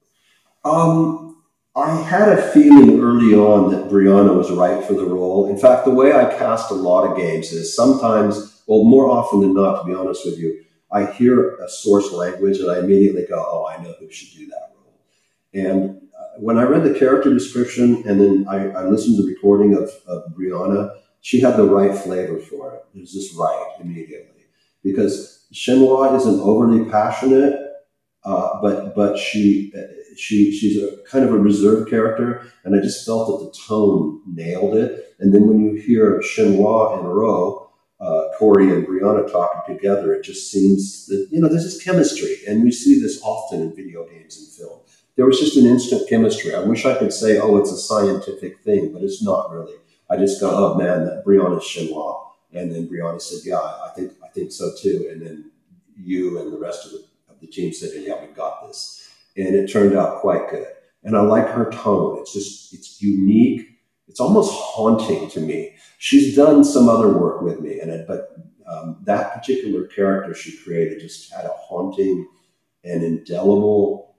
Um, 0.65 1.42
I 1.75 1.95
had 1.95 2.29
a 2.29 2.51
feeling 2.51 3.01
early 3.01 3.33
on 3.33 3.71
that 3.71 3.89
Brianna 3.89 4.35
was 4.35 4.51
right 4.51 4.83
for 4.83 4.93
the 4.93 5.05
role. 5.05 5.49
In 5.49 5.57
fact, 5.57 5.85
the 5.85 5.91
way 5.91 6.13
I 6.13 6.25
cast 6.37 6.69
a 6.69 6.75
lot 6.75 7.09
of 7.09 7.17
games 7.17 7.51
is 7.51 7.75
sometimes, 7.75 8.61
well, 8.67 8.83
more 8.83 9.09
often 9.09 9.39
than 9.41 9.55
not, 9.55 9.81
to 9.81 9.87
be 9.87 9.95
honest 9.95 10.23
with 10.23 10.37
you, 10.37 10.63
I 10.91 11.07
hear 11.07 11.55
a 11.55 11.67
source 11.67 12.11
language 12.11 12.59
and 12.59 12.69
I 12.69 12.77
immediately 12.77 13.25
go, 13.27 13.43
"Oh, 13.43 13.65
I 13.65 13.81
know 13.81 13.95
who 13.99 14.11
should 14.11 14.37
do 14.37 14.45
that 14.47 14.71
role." 14.75 14.99
And 15.55 16.01
when 16.37 16.59
I 16.59 16.63
read 16.63 16.83
the 16.83 16.97
character 16.97 17.33
description 17.33 18.03
and 18.07 18.21
then 18.21 18.45
I, 18.47 18.69
I 18.69 18.85
listened 18.85 19.17
to 19.17 19.23
the 19.23 19.29
recording 19.29 19.73
of, 19.73 19.89
of 20.07 20.31
Brianna, 20.33 20.95
she 21.21 21.39
had 21.39 21.57
the 21.57 21.65
right 21.65 21.97
flavor 21.97 22.37
for 22.37 22.75
it. 22.75 22.85
It 22.95 22.99
was 23.01 23.13
just 23.13 23.35
right 23.35 23.77
immediately. 23.79 24.45
Because 24.83 25.47
Shenhua 25.51 26.15
isn't 26.17 26.39
overly 26.39 26.89
passionate, 26.91 27.59
uh, 28.23 28.61
but 28.61 28.95
but 28.95 29.17
she 29.17 29.73
she 30.17 30.51
she's 30.51 30.81
a 30.81 30.97
kind 31.09 31.25
of 31.25 31.33
a 31.33 31.37
reserved 31.37 31.89
character, 31.89 32.45
and 32.63 32.75
I 32.75 32.81
just 32.81 33.05
felt 33.05 33.27
that 33.27 33.45
the 33.45 33.57
tone 33.67 34.21
nailed 34.25 34.75
it. 34.75 35.15
And 35.19 35.33
then 35.33 35.47
when 35.47 35.59
you 35.59 35.81
hear 35.81 36.19
Shenhua 36.21 36.97
and 36.97 37.07
Ro, 37.07 37.69
uh, 37.99 38.29
Corey 38.37 38.71
and 38.71 38.85
Brianna 38.85 39.31
talking 39.31 39.75
together, 39.75 40.13
it 40.13 40.23
just 40.23 40.51
seems 40.51 41.05
that 41.07 41.27
you 41.31 41.39
know 41.39 41.47
there's 41.47 41.63
this 41.63 41.83
chemistry, 41.83 42.37
and 42.47 42.63
we 42.63 42.71
see 42.71 42.99
this 42.99 43.21
often 43.23 43.61
in 43.61 43.75
video 43.75 44.07
games 44.07 44.37
and 44.37 44.47
film 44.47 44.79
there 45.15 45.25
was 45.25 45.39
just 45.39 45.57
an 45.57 45.65
instant 45.65 46.09
chemistry. 46.09 46.55
I 46.55 46.59
wish 46.59 46.85
I 46.85 46.97
could 46.97 47.13
say, 47.13 47.37
oh, 47.37 47.57
it's 47.57 47.71
a 47.71 47.77
scientific 47.77 48.59
thing, 48.61 48.91
but 48.91 49.03
it's 49.03 49.21
not 49.21 49.51
really. 49.51 49.75
I 50.09 50.17
just 50.17 50.39
go, 50.41 50.49
oh 50.49 50.75
man, 50.75 51.05
that 51.05 51.23
Brianna's 51.25 51.63
Shenhua. 51.63 52.21
And 52.53 52.71
then 52.71 52.87
Brianna 52.87 53.21
said, 53.21 53.39
yeah, 53.43 53.57
I 53.57 53.91
think 53.95 54.13
I 54.23 54.27
think 54.27 54.51
so 54.51 54.71
too. 54.79 55.09
And 55.11 55.21
then 55.21 55.51
you 55.95 56.39
and 56.39 56.51
the 56.51 56.57
rest 56.57 56.85
of 56.85 56.91
the, 56.91 57.05
of 57.29 57.39
the 57.41 57.47
team 57.47 57.73
said, 57.73 57.91
yeah, 57.95 58.21
we 58.21 58.27
got 58.33 58.67
this. 58.67 59.02
And 59.35 59.55
it 59.55 59.71
turned 59.71 59.95
out 59.95 60.21
quite 60.21 60.49
good. 60.49 60.67
And 61.03 61.17
I 61.17 61.21
like 61.21 61.47
her 61.49 61.71
tone. 61.71 62.19
It's 62.19 62.33
just, 62.33 62.73
it's 62.73 63.01
unique. 63.01 63.79
It's 64.07 64.19
almost 64.19 64.53
haunting 64.53 65.29
to 65.31 65.39
me. 65.39 65.75
She's 65.97 66.35
done 66.35 66.63
some 66.63 66.89
other 66.89 67.09
work 67.09 67.41
with 67.41 67.61
me, 67.61 67.79
and 67.79 67.89
it, 67.89 68.05
but 68.07 68.35
um, 68.67 68.97
that 69.03 69.33
particular 69.33 69.87
character 69.87 70.33
she 70.33 70.57
created 70.57 70.99
just 70.99 71.31
had 71.33 71.45
a 71.45 71.49
haunting 71.49 72.27
and 72.83 73.03
indelible 73.03 74.15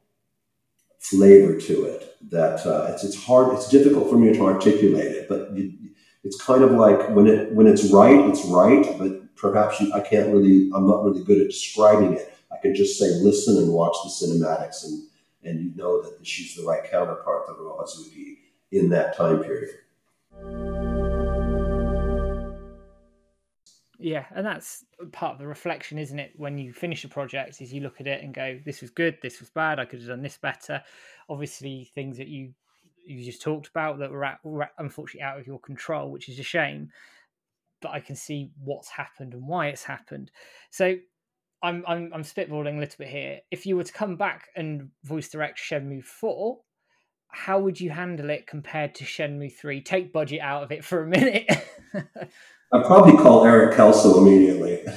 flavor 0.98 1.60
to 1.60 1.84
it 1.84 2.16
that 2.30 2.64
uh, 2.66 2.88
it's, 2.90 3.04
it's 3.04 3.22
hard 3.24 3.54
it's 3.54 3.68
difficult 3.68 4.08
for 4.08 4.16
me 4.16 4.32
to 4.32 4.44
articulate 4.46 5.12
it 5.12 5.28
but 5.28 5.50
it's 6.22 6.42
kind 6.42 6.64
of 6.64 6.72
like 6.72 7.10
when 7.10 7.26
it 7.26 7.52
when 7.52 7.66
it's 7.66 7.84
right 7.92 8.28
it's 8.30 8.44
right 8.46 8.86
but 8.98 9.34
perhaps 9.36 9.80
you, 9.80 9.92
i 9.92 10.00
can't 10.00 10.32
really 10.32 10.70
i'm 10.74 10.86
not 10.86 11.04
really 11.04 11.22
good 11.22 11.40
at 11.40 11.48
describing 11.48 12.14
it 12.14 12.33
can 12.64 12.74
just 12.74 12.98
say 12.98 13.06
listen 13.22 13.56
and 13.58 13.72
watch 13.72 13.96
the 14.02 14.10
cinematics 14.10 14.84
and 14.84 15.02
and 15.44 15.60
you 15.60 15.72
know 15.76 16.02
that 16.02 16.26
she's 16.26 16.56
the 16.56 16.64
right 16.64 16.90
counterpart 16.90 17.46
to 17.46 17.52
Ro 17.52 17.78
Hazuki 17.80 18.38
in 18.72 18.88
that 18.90 19.16
time 19.16 19.42
period 19.42 19.70
yeah, 24.04 24.26
and 24.34 24.44
that's 24.44 24.84
part 25.12 25.32
of 25.32 25.38
the 25.38 25.46
reflection, 25.46 25.98
isn't 25.98 26.18
it? 26.18 26.32
When 26.36 26.58
you 26.58 26.74
finish 26.74 27.04
a 27.04 27.08
project, 27.08 27.62
is 27.62 27.72
you 27.72 27.80
look 27.80 28.02
at 28.02 28.06
it 28.06 28.22
and 28.22 28.34
go, 28.34 28.60
"This 28.62 28.82
was 28.82 28.90
good. 28.90 29.16
This 29.22 29.40
was 29.40 29.48
bad. 29.48 29.78
I 29.78 29.86
could 29.86 30.00
have 30.00 30.08
done 30.08 30.20
this 30.20 30.36
better." 30.36 30.82
Obviously, 31.30 31.90
things 31.94 32.18
that 32.18 32.28
you 32.28 32.52
you 33.06 33.24
just 33.24 33.40
talked 33.40 33.68
about 33.68 33.98
that 33.98 34.10
were, 34.10 34.24
at, 34.24 34.44
were 34.44 34.68
unfortunately 34.78 35.22
out 35.22 35.38
of 35.38 35.46
your 35.46 35.58
control, 35.58 36.10
which 36.10 36.28
is 36.28 36.38
a 36.38 36.42
shame. 36.42 36.90
But 37.80 37.92
I 37.92 38.00
can 38.00 38.14
see 38.14 38.50
what's 38.62 38.90
happened 38.90 39.32
and 39.32 39.48
why 39.48 39.68
it's 39.68 39.84
happened. 39.84 40.30
So 40.70 40.96
I'm 41.62 41.84
I'm, 41.86 42.10
I'm 42.12 42.22
spitballing 42.22 42.76
a 42.76 42.80
little 42.80 42.96
bit 42.98 43.08
here. 43.08 43.40
If 43.50 43.66
you 43.66 43.76
were 43.76 43.84
to 43.84 43.92
come 43.92 44.16
back 44.16 44.48
and 44.56 44.90
voice 45.02 45.28
direct 45.28 45.58
Shenmue 45.58 46.04
Four, 46.04 46.60
how 47.28 47.60
would 47.60 47.80
you 47.80 47.90
handle 47.90 48.30
it 48.30 48.46
compared 48.46 48.94
to 48.96 49.04
Shenmue 49.04 49.52
Three? 49.52 49.80
Take 49.80 50.12
budget 50.12 50.40
out 50.40 50.62
of 50.62 50.72
it 50.72 50.84
for 50.84 51.02
a 51.02 51.06
minute. 51.06 51.50
I'd 52.72 52.84
probably 52.84 53.16
call 53.22 53.44
Eric 53.44 53.76
Kelso 53.76 54.18
immediately. 54.18 54.84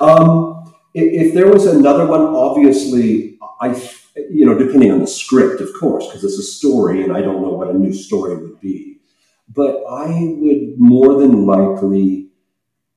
um, 0.00 0.74
if, 0.94 1.28
if, 1.28 1.34
there 1.34 1.48
was 1.48 1.66
another 1.66 2.06
one, 2.06 2.22
obviously, 2.22 3.38
I, 3.60 3.78
you 4.30 4.46
know, 4.46 4.56
depending 4.56 4.90
on 4.90 5.00
the 5.00 5.06
script, 5.06 5.60
of 5.60 5.68
course, 5.78 6.06
because 6.06 6.24
it's 6.24 6.38
a 6.38 6.42
story 6.42 7.02
and 7.02 7.14
I 7.14 7.20
don't 7.20 7.42
know 7.42 7.50
what 7.50 7.68
a 7.68 7.74
new 7.74 7.92
story 7.92 8.36
would 8.36 8.58
be. 8.60 9.00
But 9.48 9.82
I 9.88 10.34
would 10.38 10.78
more 10.78 11.20
than 11.20 11.44
likely, 11.44 12.27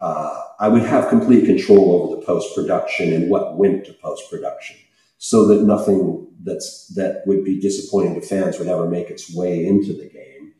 uh, 0.01 0.41
I 0.59 0.67
would 0.67 0.83
have 0.83 1.09
complete 1.09 1.45
control 1.45 1.93
over 1.93 2.15
the 2.15 2.25
post 2.25 2.55
production 2.55 3.13
and 3.13 3.29
what 3.29 3.57
went 3.57 3.85
to 3.85 3.93
post 3.93 4.29
production, 4.29 4.77
so 5.17 5.47
that 5.47 5.63
nothing 5.63 6.27
that's 6.43 6.87
that 6.95 7.23
would 7.27 7.43
be 7.45 7.59
disappointing 7.61 8.15
to 8.19 8.21
fans 8.25 8.59
would 8.59 8.67
ever 8.67 8.89
make 8.89 9.09
its 9.09 9.33
way 9.33 9.65
into 9.65 9.93
the 9.93 10.09
game 10.09 10.53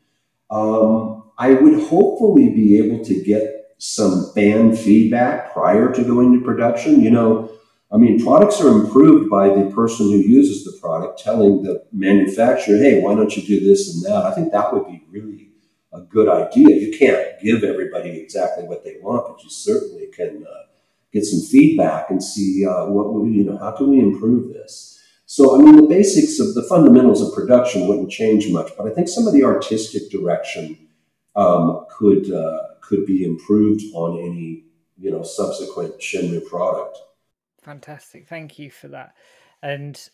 Um, 0.51 1.23
I 1.37 1.53
would 1.53 1.79
hopefully 1.87 2.49
be 2.49 2.77
able 2.77 3.03
to 3.05 3.23
get 3.23 3.75
some 3.79 4.31
fan 4.35 4.75
feedback 4.75 5.53
prior 5.53 5.91
to 5.93 6.03
going 6.03 6.33
to 6.37 6.45
production. 6.45 7.01
You 7.01 7.11
know, 7.11 7.51
I 7.91 7.97
mean, 7.97 8.23
products 8.23 8.61
are 8.61 8.69
improved 8.69 9.29
by 9.29 9.49
the 9.49 9.71
person 9.71 10.07
who 10.07 10.17
uses 10.17 10.65
the 10.65 10.79
product 10.79 11.23
telling 11.23 11.63
the 11.63 11.83
manufacturer, 11.91 12.77
hey, 12.77 13.01
why 13.01 13.15
don't 13.15 13.35
you 13.35 13.43
do 13.43 13.65
this 13.65 13.95
and 13.95 14.05
that? 14.05 14.25
I 14.25 14.33
think 14.35 14.51
that 14.51 14.73
would 14.73 14.87
be 14.87 15.03
really 15.09 15.50
a 15.93 16.01
good 16.01 16.29
idea. 16.29 16.75
You 16.75 16.97
can't 16.97 17.39
give 17.41 17.63
everybody 17.63 18.19
exactly 18.19 18.63
what 18.65 18.83
they 18.83 18.97
want, 19.01 19.27
but 19.27 19.43
you 19.43 19.49
certainly 19.49 20.07
can 20.07 20.45
uh, 20.47 20.67
get 21.11 21.25
some 21.25 21.41
feedback 21.41 22.09
and 22.09 22.23
see 22.23 22.65
uh, 22.65 22.85
what, 22.85 23.25
you 23.25 23.43
know, 23.43 23.57
how 23.57 23.71
can 23.71 23.89
we 23.89 23.99
improve 23.99 24.53
this? 24.53 24.99
So, 25.25 25.55
I 25.57 25.63
mean, 25.63 25.75
the 25.77 25.87
basics 25.87 26.39
of 26.39 26.53
the 26.55 26.63
fundamentals 26.63 27.21
of 27.21 27.33
production 27.33 27.87
wouldn't 27.87 28.11
change 28.11 28.49
much, 28.49 28.71
but 28.77 28.85
I 28.87 28.93
think 28.93 29.07
some 29.07 29.27
of 29.27 29.33
the 29.33 29.43
artistic 29.43 30.09
direction 30.09 30.77
um, 31.35 31.85
could, 31.89 32.31
uh, 32.31 32.59
could 32.81 33.05
be 33.05 33.23
improved 33.23 33.81
on 33.93 34.19
any, 34.19 34.65
you 34.97 35.11
know, 35.11 35.23
subsequent 35.23 35.99
Shenmue 35.99 36.45
product. 36.47 36.97
Fantastic. 37.61 38.27
Thank 38.27 38.59
you 38.59 38.71
for 38.71 38.89
that. 38.89 39.15
And 39.61 40.09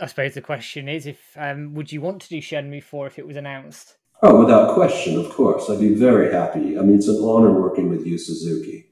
I 0.00 0.06
suppose 0.06 0.34
the 0.34 0.40
question 0.40 0.88
is, 0.88 1.06
if 1.06 1.20
um, 1.36 1.74
would 1.74 1.92
you 1.92 2.00
want 2.00 2.22
to 2.22 2.28
do 2.28 2.38
Shenmue 2.38 2.82
Four 2.82 3.06
if 3.06 3.18
it 3.18 3.26
was 3.26 3.36
announced? 3.36 3.96
Oh, 4.22 4.40
without 4.40 4.74
question, 4.74 5.18
of 5.18 5.30
course. 5.30 5.68
I'd 5.68 5.80
be 5.80 5.94
very 5.94 6.32
happy. 6.32 6.78
I 6.78 6.82
mean, 6.82 6.96
it's 6.96 7.08
an 7.08 7.22
honor 7.22 7.52
working 7.52 7.90
with 7.90 8.06
Yu 8.06 8.16
Suzuki 8.16 8.86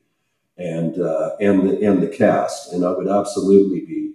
and 0.58 0.98
uh, 0.98 1.36
and 1.40 1.68
the 1.68 1.80
and 1.86 2.02
the 2.02 2.08
cast, 2.08 2.72
and 2.72 2.84
I 2.84 2.90
would 2.90 3.08
absolutely 3.08 3.80
be 3.80 4.12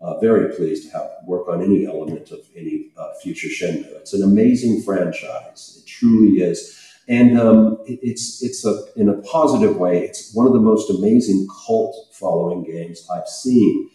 uh, 0.00 0.18
very 0.20 0.54
pleased 0.54 0.84
to 0.86 0.96
have 0.96 1.10
work 1.26 1.48
on 1.48 1.62
any 1.62 1.86
element 1.86 2.30
of 2.30 2.40
any 2.56 2.90
uh, 2.96 3.14
future 3.22 3.48
Shenmue. 3.48 3.96
It's 3.96 4.14
an 4.14 4.22
amazing 4.22 4.82
franchise. 4.82 5.82
It 5.82 5.88
truly 5.88 6.42
is 6.42 6.80
and 7.10 7.38
um, 7.40 7.78
it, 7.86 7.98
it's 8.02 8.42
it's 8.42 8.64
a 8.64 8.84
in 8.96 9.08
a 9.08 9.20
positive 9.22 9.76
way. 9.76 10.04
It's 10.04 10.32
one 10.32 10.46
of 10.46 10.52
the 10.52 10.60
most 10.60 10.88
amazing 10.90 11.48
cult 11.66 11.96
following 12.12 12.62
games 12.62 13.06
I've 13.12 13.28
seen, 13.28 13.90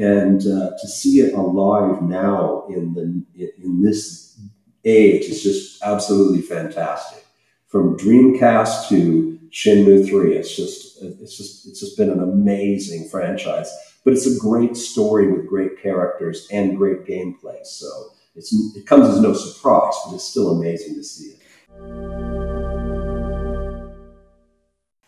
and 0.00 0.40
uh, 0.40 0.70
to 0.80 0.88
see 0.88 1.20
it 1.20 1.34
alive 1.34 2.02
now 2.02 2.66
in 2.70 2.94
the 2.94 3.50
in 3.62 3.82
this 3.82 4.40
age 4.84 5.24
is 5.24 5.42
just 5.42 5.82
absolutely 5.82 6.42
fantastic. 6.42 7.24
From 7.66 7.96
Dreamcast 7.98 8.88
to 8.88 9.38
Shenmue 9.50 10.06
Three, 10.08 10.36
it's 10.36 10.54
just 10.54 11.02
it's 11.02 11.36
just 11.36 11.66
it's 11.66 11.80
just 11.80 11.96
been 11.96 12.10
an 12.10 12.22
amazing 12.22 13.08
franchise. 13.08 13.72
But 14.04 14.12
it's 14.12 14.26
a 14.26 14.38
great 14.38 14.76
story 14.76 15.32
with 15.32 15.48
great 15.48 15.80
characters 15.82 16.46
and 16.52 16.76
great 16.76 17.06
gameplay. 17.06 17.64
So 17.64 17.86
it's 18.34 18.52
it 18.76 18.86
comes 18.86 19.08
as 19.08 19.20
no 19.20 19.32
surprise, 19.32 19.94
but 20.04 20.14
it's 20.14 20.24
still 20.24 20.58
amazing 20.58 20.94
to 20.94 21.04
see 21.04 21.30
it. 21.30 21.40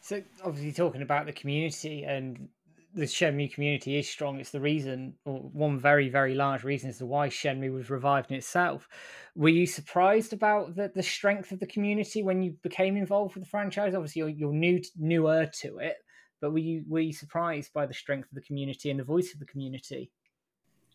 So 0.01 0.23
obviously 0.45 0.73
talking 0.73 1.03
about 1.03 1.27
the 1.27 1.33
community 1.33 2.05
and 2.05 2.49
the 2.97 3.05
Shenmue 3.05 3.53
community 3.53 3.99
is 3.99 4.09
strong. 4.09 4.41
It's 4.41 4.51
the 4.51 4.61
reason, 4.61 5.15
or 5.27 5.39
one 5.39 5.79
very, 5.79 6.09
very 6.09 6.35
large 6.35 6.65
reason 6.65 6.89
as 6.89 6.99
to 6.99 7.07
why 7.07 7.29
Shenmue 7.29 7.73
was 7.73 7.91
revived 7.91 8.31
in 8.31 8.39
itself. 8.39 8.89
Were 9.35 9.51
you 9.51 9.67
surprised 9.67 10.33
about 10.33 10.75
the, 10.75 10.91
the 10.95 11.03
strength 11.03 11.53
of 11.53 11.61
the 11.61 11.67
community 11.67 12.23
when 12.23 12.43
you 12.43 12.57
became 12.63 12.97
involved 12.97 13.35
with 13.35 13.45
the 13.45 13.51
franchise? 13.51 13.95
Obviously, 13.95 14.21
you're, 14.21 14.31
you're 14.31 14.53
new, 14.53 14.81
newer 14.97 15.47
to 15.61 15.77
it, 15.79 15.97
but 16.41 16.53
were 16.53 16.59
you 16.59 16.85
were 16.89 17.01
you 17.01 17.13
surprised 17.13 17.73
by 17.75 17.85
the 17.85 17.95
strength 17.95 18.31
of 18.31 18.35
the 18.35 18.41
community 18.41 18.91
and 18.91 18.99
the 18.99 19.05
voice 19.05 19.35
of 19.35 19.41
the 19.41 19.47
community? 19.47 20.11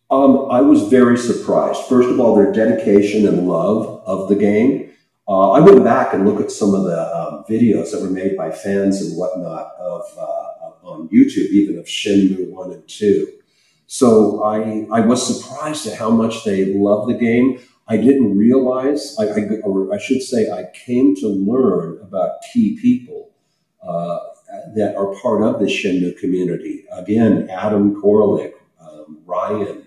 Um, 0.09 0.49
I 0.49 0.59
was 0.59 0.89
very 0.89 1.17
surprised. 1.17 1.83
First 1.83 2.09
of 2.09 2.19
all, 2.19 2.35
their 2.35 2.51
dedication 2.51 3.27
and 3.27 3.47
love 3.47 4.03
of 4.05 4.27
the 4.27 4.35
game. 4.35 4.91
Uh, 5.27 5.51
I 5.51 5.59
went 5.59 5.83
back 5.83 6.13
and 6.13 6.27
looked 6.27 6.41
at 6.41 6.51
some 6.51 6.73
of 6.73 6.83
the 6.83 6.99
um, 7.15 7.45
videos 7.47 7.91
that 7.91 8.01
were 8.01 8.09
made 8.09 8.35
by 8.35 8.51
fans 8.51 9.01
and 9.01 9.15
whatnot 9.17 9.71
of 9.79 10.03
uh, 10.19 10.50
on 10.91 11.09
YouTube, 11.09 11.49
even 11.59 11.79
of 11.79 11.85
Shenmue 11.85 12.49
One 12.49 12.71
and 12.71 12.87
Two. 12.87 13.27
So 13.87 14.43
I 14.43 14.87
I 14.91 15.01
was 15.01 15.19
surprised 15.25 15.87
at 15.87 15.97
how 15.97 16.09
much 16.09 16.43
they 16.43 16.59
love 16.87 17.07
the 17.07 17.19
game. 17.27 17.59
I 17.87 17.97
didn't 17.97 18.37
realize, 18.37 19.17
I, 19.19 19.25
I, 19.25 19.41
or 19.63 19.93
I 19.93 19.97
should 19.97 20.21
say, 20.21 20.49
I 20.49 20.63
came 20.85 21.15
to 21.17 21.27
learn 21.27 21.99
about 22.01 22.41
key 22.53 22.79
people 22.79 23.31
uh, 23.83 24.19
that 24.75 24.95
are 24.95 25.13
part 25.21 25.41
of 25.43 25.59
the 25.59 25.65
Shenmue 25.65 26.17
community. 26.17 26.85
Again, 26.91 27.49
Adam 27.49 28.01
Koralik, 28.01 28.53
um, 28.79 29.19
Ryan, 29.25 29.85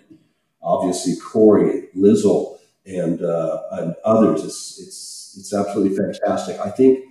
obviously 0.63 1.15
Corey, 1.17 1.89
Lisle, 1.95 2.59
and, 2.85 3.23
uh, 3.23 3.63
and 3.71 3.95
others. 4.05 4.45
It's, 4.45 4.79
it's 4.81 5.15
it's 5.37 5.53
absolutely 5.53 5.97
fantastic. 5.97 6.59
I 6.61 6.71
think 6.71 7.05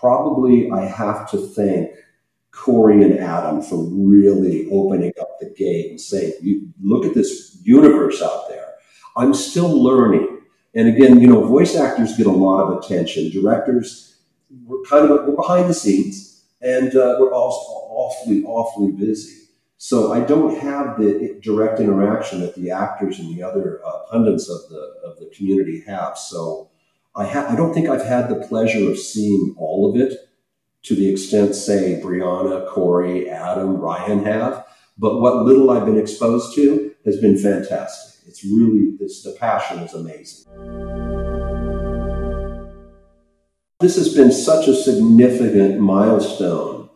probably 0.00 0.70
I 0.70 0.84
have 0.86 1.30
to 1.30 1.38
thank 1.38 1.90
Corey 2.58 3.02
and 3.02 3.18
Adam 3.18 3.62
for 3.62 3.84
really 3.90 4.68
opening 4.70 5.12
up 5.20 5.38
the 5.38 5.48
gate 5.56 5.90
and 5.90 6.00
saying, 6.00 6.32
you, 6.42 6.68
look 6.82 7.04
at 7.06 7.14
this 7.14 7.58
universe 7.62 8.20
out 8.20 8.48
there. 8.48 8.74
I'm 9.16 9.32
still 9.32 9.82
learning. 9.82 10.40
And 10.74 10.88
again, 10.88 11.20
you 11.20 11.28
know, 11.28 11.44
voice 11.44 11.76
actors 11.76 12.16
get 12.16 12.26
a 12.26 12.30
lot 12.30 12.62
of 12.62 12.78
attention. 12.78 13.30
Directors, 13.30 14.16
we're 14.64 14.82
kind 14.82 15.10
of 15.10 15.26
we're 15.26 15.36
behind 15.36 15.70
the 15.70 15.74
scenes, 15.74 16.44
and 16.60 16.94
uh, 16.94 17.16
we're 17.18 17.32
also 17.32 17.72
awfully, 17.72 18.44
awfully 18.44 18.92
busy. 18.92 19.36
So 19.78 20.12
I 20.12 20.20
don't 20.20 20.58
have 20.58 20.98
the 20.98 21.38
direct 21.40 21.80
interaction 21.80 22.40
that 22.40 22.54
the 22.54 22.70
actors 22.70 23.18
and 23.18 23.34
the 23.34 23.42
other 23.42 23.80
uh, 23.86 24.00
pundits 24.10 24.48
of 24.48 24.68
the 24.68 24.94
of 25.04 25.18
the 25.18 25.30
community 25.34 25.82
have. 25.86 26.18
So 26.18 26.70
I, 27.16 27.26
ha- 27.26 27.46
I 27.48 27.56
don't 27.56 27.72
think 27.72 27.88
I've 27.88 28.04
had 28.04 28.28
the 28.28 28.46
pleasure 28.46 28.90
of 28.90 28.98
seeing 28.98 29.54
all 29.56 29.90
of 29.90 30.00
it 30.00 30.27
to 30.88 30.94
the 30.94 31.08
extent, 31.08 31.54
say, 31.54 32.00
Brianna, 32.02 32.66
Corey, 32.68 33.28
Adam, 33.28 33.76
Ryan 33.76 34.24
have. 34.24 34.66
But 34.96 35.20
what 35.20 35.44
little 35.44 35.70
I've 35.70 35.84
been 35.84 35.98
exposed 35.98 36.54
to 36.54 36.94
has 37.04 37.18
been 37.18 37.36
fantastic. 37.36 38.26
It's 38.26 38.42
really, 38.42 38.96
it's, 38.98 39.22
the 39.22 39.32
passion 39.32 39.80
is 39.80 39.92
amazing. 39.92 40.46
This 43.80 43.96
has 43.96 44.14
been 44.14 44.32
such 44.32 44.66
a 44.66 44.74
significant 44.74 45.78
milestone 45.78 46.88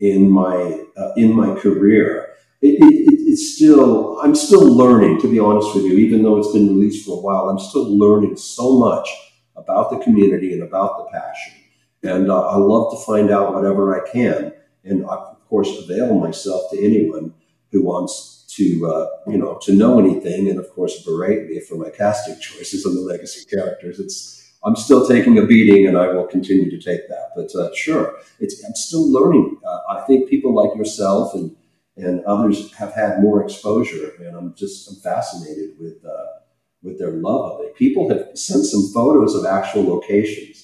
in 0.00 0.30
my 0.30 0.84
uh, 0.96 1.12
in 1.16 1.32
my 1.32 1.54
career. 1.54 2.30
It, 2.60 2.80
it, 2.80 3.04
it's 3.28 3.54
still 3.54 4.18
I'm 4.20 4.34
still 4.34 4.66
learning, 4.66 5.20
to 5.20 5.30
be 5.30 5.38
honest 5.38 5.74
with 5.74 5.84
you. 5.84 5.98
Even 5.98 6.22
though 6.22 6.38
it's 6.38 6.52
been 6.52 6.68
released 6.68 7.06
for 7.06 7.18
a 7.18 7.20
while, 7.20 7.48
I'm 7.48 7.60
still 7.60 7.96
learning 7.96 8.36
so 8.36 8.78
much 8.78 9.08
about 9.54 9.90
the 9.90 9.98
community 9.98 10.54
and 10.54 10.62
about 10.62 10.98
the 10.98 11.18
passion. 11.18 11.63
And 12.04 12.30
uh, 12.30 12.48
I 12.48 12.56
love 12.56 12.92
to 12.92 13.04
find 13.04 13.30
out 13.30 13.54
whatever 13.54 13.98
I 13.98 14.08
can. 14.10 14.52
And 14.84 15.06
I, 15.06 15.14
of 15.14 15.48
course, 15.48 15.70
avail 15.78 16.14
myself 16.18 16.70
to 16.70 16.84
anyone 16.84 17.32
who 17.72 17.82
wants 17.82 18.44
to, 18.56 18.86
uh, 18.86 19.06
you 19.26 19.38
know, 19.38 19.58
to 19.62 19.74
know 19.74 19.98
anything. 19.98 20.50
And 20.50 20.58
of 20.58 20.68
course, 20.70 21.02
berate 21.02 21.48
me 21.48 21.60
for 21.60 21.76
my 21.76 21.90
casting 21.90 22.38
choices 22.40 22.84
on 22.84 22.94
the 22.94 23.00
legacy 23.00 23.46
characters. 23.46 23.98
It's, 23.98 24.52
I'm 24.64 24.76
still 24.76 25.06
taking 25.08 25.38
a 25.38 25.46
beating 25.46 25.86
and 25.86 25.96
I 25.96 26.08
will 26.08 26.26
continue 26.26 26.70
to 26.70 26.78
take 26.78 27.08
that. 27.08 27.30
But 27.34 27.54
uh, 27.54 27.74
sure, 27.74 28.18
it's, 28.38 28.62
I'm 28.64 28.74
still 28.74 29.10
learning. 29.10 29.58
Uh, 29.66 29.80
I 29.90 30.00
think 30.06 30.28
people 30.28 30.54
like 30.54 30.76
yourself 30.76 31.34
and, 31.34 31.56
and 31.96 32.22
others 32.26 32.72
have 32.74 32.92
had 32.92 33.22
more 33.22 33.42
exposure. 33.42 34.12
And 34.20 34.36
I'm 34.36 34.54
just, 34.54 34.88
I'm 34.90 34.96
fascinated 34.96 35.70
with, 35.80 36.04
uh, 36.04 36.40
with 36.82 36.98
their 36.98 37.12
love 37.12 37.52
of 37.52 37.64
it. 37.64 37.74
People 37.76 38.10
have 38.10 38.36
sent 38.38 38.66
some 38.66 38.90
photos 38.92 39.34
of 39.34 39.46
actual 39.46 39.84
locations 39.84 40.63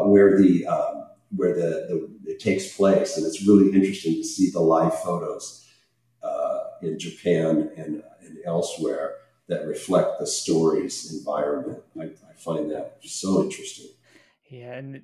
where 0.00 0.38
the 0.38 0.66
um, 0.66 1.06
where 1.34 1.54
the, 1.54 2.10
the, 2.24 2.30
it 2.30 2.40
takes 2.40 2.76
place, 2.76 3.16
and 3.16 3.26
it's 3.26 3.46
really 3.46 3.72
interesting 3.72 4.14
to 4.14 4.24
see 4.24 4.50
the 4.50 4.60
live 4.60 4.98
photos 5.00 5.66
uh, 6.22 6.60
in 6.82 6.98
Japan 6.98 7.70
and, 7.76 8.02
and 8.20 8.38
elsewhere 8.44 9.14
that 9.48 9.66
reflect 9.66 10.18
the 10.18 10.26
story's 10.26 11.12
environment. 11.12 11.82
I, 11.98 12.04
I 12.04 12.34
find 12.36 12.70
that 12.70 12.98
so 13.02 13.42
interesting. 13.42 13.88
Yeah, 14.48 14.74
and 14.74 15.02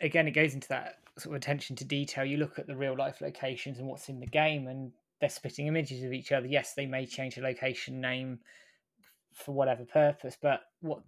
again, 0.00 0.28
it 0.28 0.32
goes 0.32 0.54
into 0.54 0.68
that 0.68 0.98
sort 1.18 1.34
of 1.34 1.42
attention 1.42 1.74
to 1.76 1.84
detail. 1.84 2.24
You 2.24 2.36
look 2.36 2.58
at 2.58 2.66
the 2.66 2.76
real 2.76 2.96
life 2.96 3.20
locations 3.20 3.78
and 3.78 3.88
what's 3.88 4.08
in 4.08 4.20
the 4.20 4.26
game, 4.26 4.68
and 4.68 4.92
they're 5.20 5.28
spitting 5.28 5.66
images 5.66 6.04
of 6.04 6.12
each 6.12 6.30
other. 6.30 6.46
Yes, 6.46 6.74
they 6.74 6.86
may 6.86 7.06
change 7.06 7.34
the 7.34 7.42
location 7.42 8.00
name 8.00 8.38
for 9.38 9.52
whatever 9.52 9.84
purpose, 9.84 10.36
but 10.40 10.62
what 10.80 11.02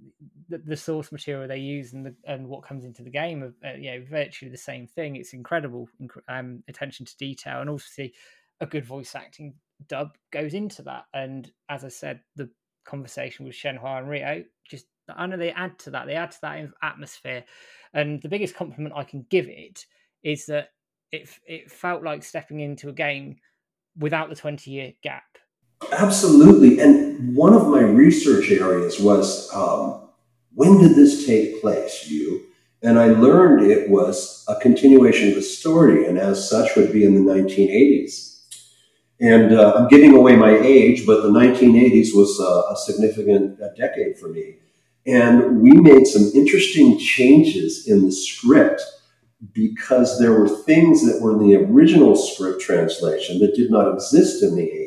the, 0.49 0.59
the, 0.59 0.77
source 0.77 1.13
material 1.13 1.49
they 1.49 1.59
use 1.59 1.93
and 1.93 2.07
the, 2.07 2.15
and 2.25 2.47
what 2.47 2.63
comes 2.63 2.85
into 2.85 3.03
the 3.03 3.11
game 3.11 3.43
of 3.43 3.55
uh, 3.65 3.77
you 3.77 3.91
know 3.91 4.05
virtually 4.09 4.51
the 4.51 4.57
same 4.57 4.87
thing. 4.87 5.17
It's 5.17 5.33
incredible 5.33 5.89
um, 6.29 6.63
attention 6.69 7.07
to 7.07 7.17
detail, 7.17 7.61
and 7.61 7.71
obviously 7.71 8.15
a 8.61 8.67
good 8.67 8.85
voice 8.85 9.15
acting 9.15 9.55
dub 9.89 10.17
goes 10.31 10.55
into 10.55 10.83
that. 10.83 11.05
And 11.15 11.51
as 11.69 11.85
I 11.85 11.89
said, 11.89 12.21
the 12.37 12.49
conversation 12.85 13.45
with 13.45 13.55
Shenhua 13.55 13.99
and 13.99 14.09
Ryo 14.09 14.45
just 14.69 14.87
I 15.09 15.27
know 15.27 15.37
they 15.37 15.53
add 15.53 15.79
to 15.81 15.91
that. 15.91 16.07
They 16.07 16.15
add 16.15 16.31
to 16.33 16.41
that 16.43 16.69
atmosphere, 16.83 17.45
and 17.93 18.23
the 18.23 18.29
biggest 18.29 18.55
compliment 18.55 18.95
I 18.97 19.05
can 19.05 19.27
give 19.29 19.49
it 19.49 19.87
is 20.23 20.47
that 20.47 20.71
it 21.13 21.29
it 21.47 21.71
felt 21.71 22.03
like 22.05 22.23
stepping 22.23 22.61
into 22.61 22.89
a 22.89 22.93
game 22.93 23.37
without 23.99 24.29
the 24.29 24.37
twenty 24.37 24.71
year 24.71 24.93
gap 25.03 25.25
Absolutely. 25.93 26.79
And 26.81 27.35
one 27.35 27.55
of 27.55 27.69
my 27.69 27.81
research 27.81 28.51
areas 28.51 29.01
was 29.01 29.53
um, 29.55 30.09
when 30.55 30.79
did 30.79 30.95
this 30.95 31.27
take 31.27 31.61
place, 31.61 32.07
you? 32.09 32.47
And 32.83 32.99
I 32.99 33.07
learned 33.09 33.71
it 33.71 33.91
was 33.91 34.45
a 34.49 34.57
continuation 34.57 35.29
of 35.29 35.35
the 35.35 35.43
story, 35.43 36.07
and 36.07 36.19
as 36.19 36.49
such, 36.49 36.77
would 36.77 36.93
be 36.93 37.05
in 37.05 37.15
the 37.15 37.33
1980s. 37.33 38.41
And 39.21 39.53
uh, 39.53 39.75
I'm 39.77 39.89
giving 39.89 40.15
away 40.15 40.35
my 40.37 40.57
age, 40.59 41.05
but 41.07 41.23
the 41.23 41.29
1980s 41.29 42.15
was 42.15 42.41
a, 42.41 42.73
a 42.73 42.77
significant 42.77 43.61
a 43.61 43.71
decade 43.77 44.19
for 44.19 44.29
me. 44.29 44.57
And 45.07 45.61
we 45.61 45.73
made 45.73 46.07
some 46.07 46.31
interesting 46.35 46.99
changes 46.99 47.87
in 47.87 48.05
the 48.05 48.13
script 48.13 48.83
because 49.53 50.19
there 50.19 50.33
were 50.33 50.49
things 50.49 51.05
that 51.07 51.21
were 51.21 51.33
in 51.33 51.39
the 51.39 51.57
original 51.57 52.17
script 52.17 52.63
translation 52.63 53.39
that 53.41 53.55
did 53.55 53.71
not 53.71 53.93
exist 53.93 54.43
in 54.43 54.57
the 54.57 54.63
80s. 54.63 54.80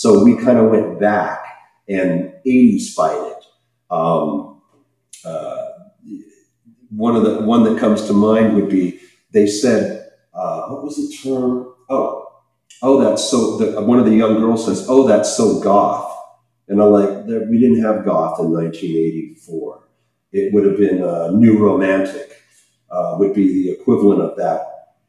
So 0.00 0.24
we 0.24 0.34
kind 0.34 0.56
of 0.56 0.70
went 0.70 0.98
back 0.98 1.44
and 1.86 2.32
80s 2.46 2.94
fight 2.94 3.20
it. 3.20 3.44
Um, 3.90 4.62
uh, 5.26 5.66
one 6.88 7.16
of 7.16 7.24
the 7.24 7.42
one 7.42 7.64
that 7.64 7.78
comes 7.78 8.06
to 8.06 8.14
mind 8.14 8.54
would 8.54 8.70
be 8.70 8.98
they 9.32 9.46
said, 9.46 10.08
uh, 10.32 10.68
what 10.68 10.84
was 10.84 10.96
the 10.96 11.14
term? 11.18 11.74
Oh, 11.90 12.32
oh, 12.80 13.04
that's 13.04 13.30
so. 13.30 13.58
The, 13.58 13.82
one 13.82 13.98
of 13.98 14.06
the 14.06 14.16
young 14.16 14.40
girls 14.40 14.64
says, 14.64 14.86
oh, 14.88 15.06
that's 15.06 15.36
so 15.36 15.60
goth. 15.60 16.16
And 16.68 16.80
I'm 16.80 16.92
like, 16.92 17.26
we 17.26 17.60
didn't 17.60 17.82
have 17.82 18.02
goth 18.02 18.40
in 18.40 18.50
1984. 18.50 19.86
It 20.32 20.54
would 20.54 20.64
have 20.64 20.78
been 20.78 21.02
uh, 21.04 21.32
new 21.32 21.58
romantic, 21.58 22.42
uh, 22.90 23.16
would 23.18 23.34
be 23.34 23.52
the 23.52 23.72
equivalent 23.72 24.22
of 24.22 24.34
that, 24.38 24.62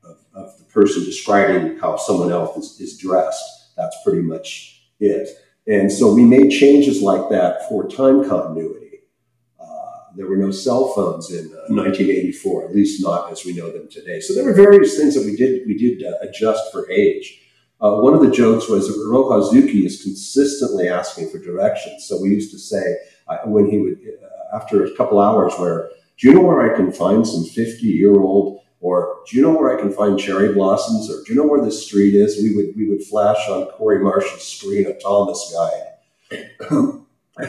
of, 0.04 0.18
of, 0.34 0.58
the 0.58 0.66
person 0.66 1.06
describing 1.06 1.78
how 1.78 1.96
someone 1.96 2.34
else 2.34 2.58
is, 2.58 2.82
is 2.82 2.98
dressed. 2.98 3.74
That's 3.78 3.96
pretty 4.04 4.24
much 4.24 4.80
it. 5.02 5.30
And 5.68 5.92
so 5.92 6.14
we 6.14 6.26
made 6.26 6.50
changes 6.50 7.02
like 7.02 7.30
that 7.30 7.68
for 7.70 7.88
time 7.88 8.28
continuity. 8.28 9.02
Uh, 9.60 9.66
there 10.16 10.28
were 10.28 10.38
no 10.38 10.52
cell 10.52 10.92
phones 10.94 11.32
in 11.32 11.50
1984, 11.70 12.64
uh, 12.64 12.68
at 12.68 12.76
least 12.76 13.02
not 13.02 13.32
as 13.32 13.46
we 13.46 13.54
know 13.54 13.72
them 13.72 13.88
today. 13.90 14.20
So 14.20 14.34
there 14.34 14.44
were 14.44 14.54
various 14.54 14.98
things 14.98 15.16
that 15.16 15.26
we 15.26 15.36
did 15.36 15.68
we 15.68 15.78
did 15.78 16.04
uh, 16.04 16.14
adjust 16.22 16.72
for 16.72 16.90
age. 16.90 17.40
Uh, 17.80 17.98
one 17.98 18.14
of 18.14 18.22
the 18.22 18.30
jokes 18.30 18.70
was 18.70 18.88
that 18.88 19.10
Ro 19.10 19.24
Hazuki 19.30 19.86
is 19.86 20.04
consistently 20.04 20.88
asking 20.88 21.30
for 21.30 21.40
directions. 21.40 22.06
So 22.08 22.22
we 22.22 22.30
used 22.30 22.52
to 22.52 22.60
say 22.60 22.98
uh, 23.28 23.38
when 23.46 23.70
he 23.70 23.80
would, 23.80 23.98
uh, 23.98 24.56
after 24.56 24.84
a 24.84 24.96
couple 24.96 25.20
hours, 25.20 25.54
where 25.58 25.90
do 26.20 26.28
you 26.28 26.36
know 26.36 26.42
where 26.42 26.72
I 26.72 26.76
can 26.76 26.92
find 26.92 27.26
some 27.26 27.44
50 27.44 27.88
year 27.88 28.20
old, 28.20 28.61
or 28.82 29.20
do 29.28 29.38
you 29.38 29.44
know 29.44 29.52
where 29.52 29.78
I 29.78 29.80
can 29.80 29.94
find 29.94 30.20
cherry 30.20 30.54
blossoms, 30.54 31.10
or 31.10 31.24
do 31.24 31.34
you 31.34 31.40
know 31.40 31.48
where 31.48 31.64
this 31.64 31.86
street 31.86 32.16
is? 32.16 32.42
We 32.42 32.56
would 32.56 32.76
we 32.76 32.90
would 32.90 33.04
flash 33.04 33.48
on 33.48 33.68
Corey 33.68 34.00
Marshall's 34.00 34.46
screen 34.46 34.88
a 34.88 35.00
Thomas 35.00 35.54
guide. 35.54 36.48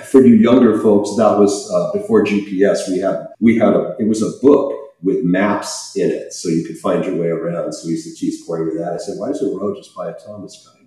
for 0.05 0.21
you 0.21 0.35
younger 0.35 0.79
folks, 0.81 1.17
that 1.17 1.39
was 1.39 1.71
uh, 1.71 1.93
before 1.93 2.25
GPS. 2.25 2.89
We 2.89 2.99
had 2.99 3.27
we 3.41 3.59
had 3.59 3.73
a 3.75 3.97
it 3.99 4.07
was 4.07 4.23
a 4.23 4.31
book 4.41 4.79
with 5.03 5.25
maps 5.25 5.97
in 5.97 6.11
it 6.11 6.33
so 6.33 6.49
you 6.49 6.65
could 6.65 6.79
find 6.79 7.05
your 7.05 7.17
way 7.17 7.29
around. 7.29 7.73
So 7.73 7.87
we 7.87 7.93
used 7.93 8.09
to 8.09 8.15
tease 8.15 8.45
Corey 8.47 8.65
with 8.65 8.79
that. 8.79 8.93
I 8.93 8.99
said, 8.99 9.19
why 9.19 9.29
doesn't 9.29 9.57
Ro 9.57 9.75
just 9.75 9.95
buy 9.97 10.11
a 10.11 10.15
Thomas 10.15 10.65
guide? 10.65 10.82